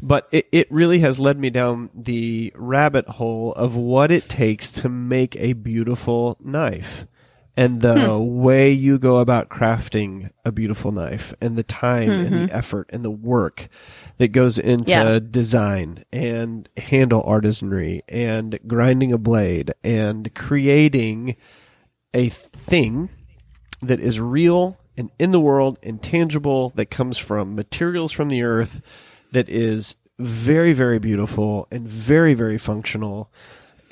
[0.00, 4.70] But it, it really has led me down the rabbit hole of what it takes
[4.72, 7.04] to make a beautiful knife
[7.58, 12.54] and the way you go about crafting a beautiful knife and the time and the
[12.54, 13.68] effort and the work
[14.18, 15.18] that goes into Yeah.
[15.18, 21.34] design and handle artisanry and grinding a blade and creating
[22.14, 23.08] a thing
[23.82, 28.42] that is real and in the world and tangible that comes from materials from the
[28.42, 28.80] earth
[29.32, 33.30] that is very very beautiful and very very functional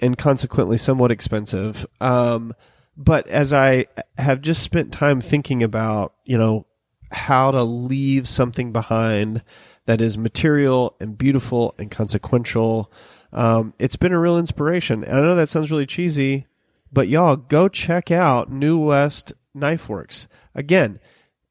[0.00, 1.86] and consequently somewhat expensive.
[2.00, 2.54] Um,
[2.96, 3.84] but as i
[4.18, 6.66] have just spent time thinking about you know
[7.12, 9.42] how to leave something behind
[9.86, 12.90] that is material and beautiful and consequential
[13.32, 16.46] um, it's been a real inspiration and i know that sounds really cheesy
[16.92, 20.28] but y'all go check out New West Knifeworks.
[20.54, 20.98] Again,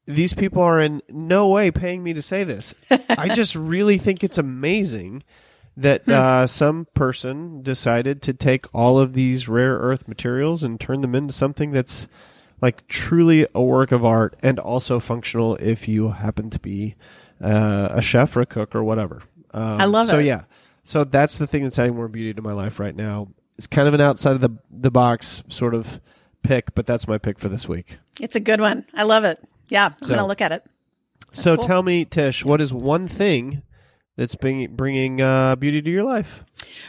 [0.06, 2.74] these people are in no way paying me to say this.
[2.90, 5.22] I just really think it's amazing
[5.76, 11.00] that uh, some person decided to take all of these rare earth materials and turn
[11.02, 12.08] them into something that's
[12.62, 16.94] like truly a work of art and also functional if you happen to be
[17.42, 19.22] uh, a chef or a cook or whatever.
[19.52, 20.24] Um, I love so it.
[20.24, 20.44] yeah,
[20.84, 23.28] so that's the thing that's adding more beauty to my life right now.
[23.58, 26.00] It's kind of an outside of the the box sort of
[26.42, 27.98] pick, but that's my pick for this week.
[28.20, 28.86] It's a good one.
[28.94, 29.38] I love it.
[29.68, 29.86] Yeah.
[29.86, 30.64] I'm So- going to look at it.
[31.32, 31.64] so cool.
[31.66, 33.62] tell me, Tsh, what is one thing
[34.16, 36.44] that's bringing bringing uh, beauty to your life?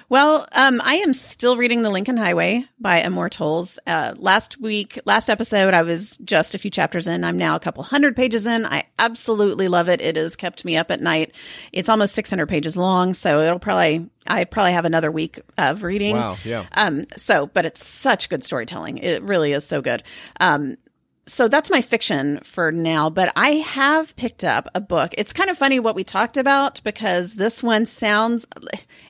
[0.10, 3.78] Well, um, I am still reading The Lincoln Highway by Amor Towles.
[3.86, 7.24] Uh, last week, last episode, I was just a few chapters in.
[7.24, 8.66] I'm now a couple hundred pages in.
[8.66, 10.02] I absolutely love it.
[10.02, 11.36] It has kept me up at night.
[11.72, 16.16] It's almost 600 pages long, so it'll probably, I probably have another week of reading.
[16.16, 16.66] Wow, yeah.
[16.74, 18.98] Um, so, but it's such good storytelling.
[19.00, 20.04] It really is so good.
[20.40, 20.78] Um,
[21.28, 25.14] so that's my fiction for now, but I have picked up a book.
[25.18, 28.46] It's kind of funny what we talked about because this one sounds,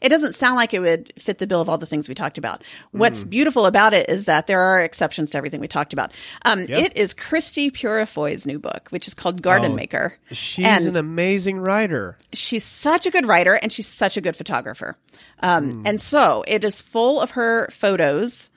[0.01, 2.37] it doesn't sound like it would fit the bill of all the things we talked
[2.37, 2.63] about.
[2.91, 3.29] What's Mm.
[3.29, 6.11] beautiful about it is that there are exceptions to everything we talked about.
[6.43, 10.17] Um, It is Christie Purifoy's new book, which is called Garden Oh, Maker.
[10.31, 12.17] She's And- an amazing writer.
[12.33, 14.97] she's such a good writer and she's such a good photographer.
[15.41, 18.49] Um, And so it is full of her photos.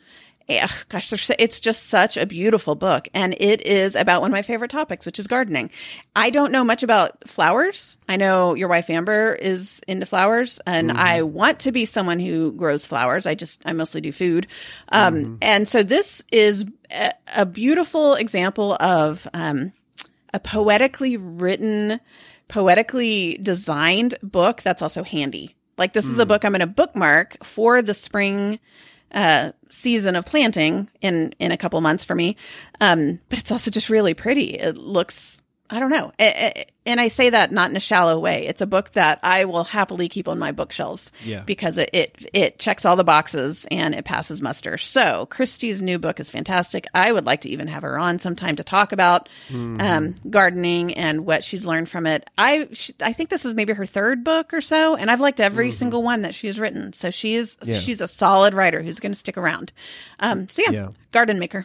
[0.49, 3.09] Ugh, gosh, it's just such a beautiful book.
[3.15, 5.71] And it is about one of my favorite topics, which is gardening.
[6.17, 7.97] I don't know much about flowers.
[8.09, 12.51] I know your wife Amber is into flowers, and I want to be someone who
[12.53, 13.27] grows flowers.
[13.27, 14.49] I just, I mostly do food.
[14.89, 19.73] Um, And so this is a, a beautiful example of um,
[20.35, 22.01] a poetically written,
[22.49, 25.55] poetically designed book that's also handy.
[25.79, 28.59] Like this is a book I'm going to bookmark for the spring
[29.13, 32.37] uh, season of planting in in a couple months for me.
[32.81, 34.55] Um, but it's also just really pretty.
[34.55, 35.41] It looks
[35.73, 36.11] I don't know.
[36.19, 38.47] And I say that not in a shallow way.
[38.49, 41.43] It's a book that I will happily keep on my bookshelves Yeah.
[41.45, 44.77] because it, it it checks all the boxes and it passes muster.
[44.79, 46.87] So Christie's new book is fantastic.
[46.95, 51.25] I would like to even have her on sometime to talk about um, gardening and
[51.27, 52.29] what she's learned from it.
[52.37, 55.39] I she, I think this is maybe her third book or so, and I've liked
[55.39, 56.93] every single one that she has written.
[56.95, 57.79] So she is Yeah.
[57.79, 59.73] she's a solid writer who's going to stick around.
[60.19, 60.89] Um, so yeah, Yeah.
[61.13, 61.65] garden maker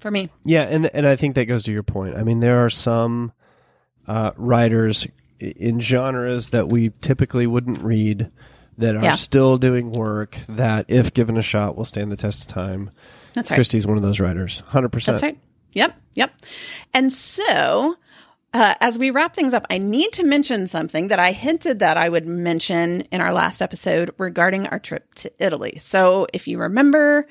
[0.00, 0.30] for me.
[0.44, 2.16] Yeah, and and I think that goes to your point.
[2.16, 3.32] I mean, there are some
[4.06, 5.06] uh, writers
[5.40, 8.30] in genres that we typically wouldn't read
[8.78, 9.14] that are Yeah.
[9.14, 12.90] still doing work that, if given a shot, will stand the test of time.
[13.34, 13.56] That's right.
[13.56, 15.16] Christie's one of those writers, hundred percent.
[15.20, 15.38] That's right.
[15.72, 15.94] Yep.
[16.14, 16.32] Yep.
[16.92, 17.96] And so,
[18.52, 21.96] uh, as we wrap things up, I need to mention something that I hinted that
[21.96, 25.76] I would mention in our last episode regarding our trip to Italy.
[25.80, 27.26] So, if you remember,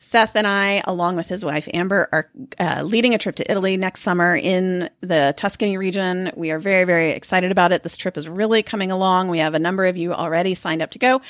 [0.00, 2.30] Seth and I, along with his wife Amber, are
[2.60, 6.30] uh, leading a trip to Italy next summer in the Tuscany region.
[6.36, 7.82] We are very, very excited about it.
[7.82, 9.28] This trip is really coming along.
[9.28, 11.20] We have a number of you already signed up to go.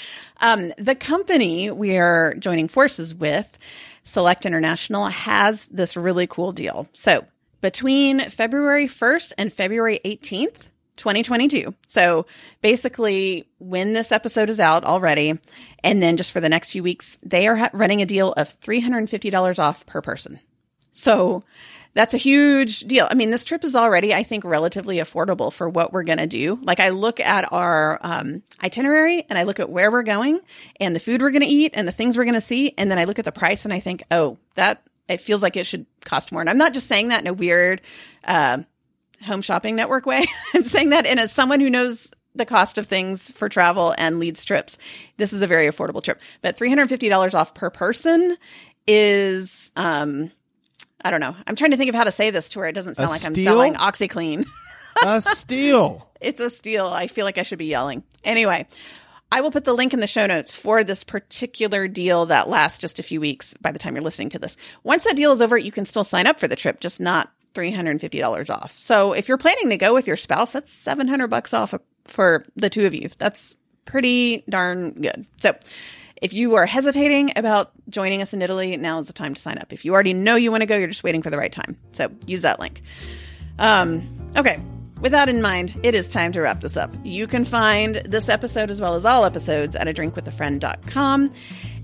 [0.41, 3.59] Um, the company we are joining forces with,
[4.05, 6.89] Select International, has this really cool deal.
[6.93, 7.25] So
[7.62, 10.69] between February 1st and February 18th,
[10.99, 11.75] 2022.
[11.87, 12.27] So
[12.61, 15.39] basically, when this episode is out already,
[15.83, 19.59] and then just for the next few weeks, they are running a deal of $350
[19.59, 20.41] off per person.
[20.93, 21.45] So
[21.95, 23.09] that's a huge deal.
[23.11, 26.27] I mean, this trip is already, I think, relatively affordable for what we're going to
[26.27, 26.59] do.
[26.63, 30.41] Like, I look at our um, itinerary and I look at where we're going
[30.79, 32.75] and the food we're going to eat and the things we're going to see.
[32.77, 35.57] And then I look at the price and I think, oh, that it feels like
[35.57, 36.41] it should cost more.
[36.41, 37.81] And I'm not just saying that in a weird
[38.25, 38.59] uh,
[39.23, 40.25] home shopping network way.
[40.55, 44.19] I'm saying that in as someone who knows the cost of things for travel and
[44.19, 44.79] leads trips.
[45.16, 48.37] This is a very affordable trip, but $350 off per person
[48.87, 50.31] is, um,
[51.05, 51.37] I don't know.
[51.47, 53.12] I'm trying to think of how to say this to where it doesn't sound A
[53.12, 54.47] like I'm selling OxiClean.
[55.05, 56.09] A steal.
[56.21, 56.87] it's a steal.
[56.87, 58.03] I feel like I should be yelling.
[58.25, 58.66] Anyway,
[59.31, 62.79] I will put the link in the show notes for this particular deal that lasts
[62.79, 64.57] just a few weeks by the time you're listening to this.
[64.83, 67.31] Once that deal is over, you can still sign up for the trip, just not
[67.59, 68.79] $350 off.
[68.79, 72.71] So if you're planning to go with your spouse, that's 700 bucks off for the
[72.71, 73.11] two of you.
[73.19, 75.27] That's pretty darn good.
[75.39, 75.57] So
[76.21, 79.59] if you are hesitating about joining us in Italy, now is the time to sign
[79.59, 79.73] up.
[79.73, 81.77] If you already know you want to go, you're just waiting for the right time.
[81.93, 82.83] So use that link.
[83.59, 84.61] Um, okay.
[85.01, 86.93] With that in mind, it is time to wrap this up.
[87.05, 90.33] You can find this episode as well as all episodes at a drink with a
[90.33, 91.31] drinkwithafriend.com.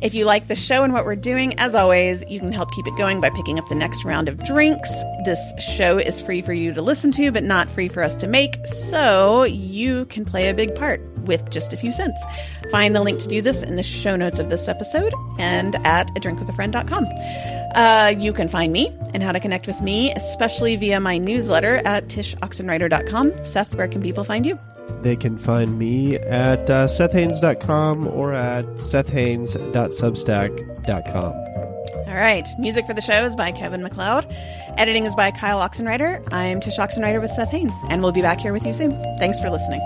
[0.05, 2.87] If you like the show and what we're doing, as always, you can help keep
[2.87, 4.91] it going by picking up the next round of drinks.
[5.25, 8.27] This show is free for you to listen to, but not free for us to
[8.27, 12.23] make, so you can play a big part with just a few cents.
[12.71, 16.11] Find the link to do this in the show notes of this episode and at
[16.11, 17.07] a drinkwithafriend.com.
[17.75, 21.77] Uh, you can find me and how to connect with me, especially via my newsletter
[21.87, 23.33] at tshoxenreider.com.
[23.47, 24.59] Seth, where can people find you?
[25.03, 31.45] They can find me at uh, sethhaines.com or at sethhaines.substack.com.
[32.15, 32.47] All right.
[32.59, 34.27] Music for the show is by Kevin MacLeod.
[34.79, 36.23] Editing is by Kyle Oxenreider.
[36.33, 38.93] I'm Tsh Oxenreider with Seth Haines, and we'll be back here with you soon.
[39.19, 39.81] Thanks for listening.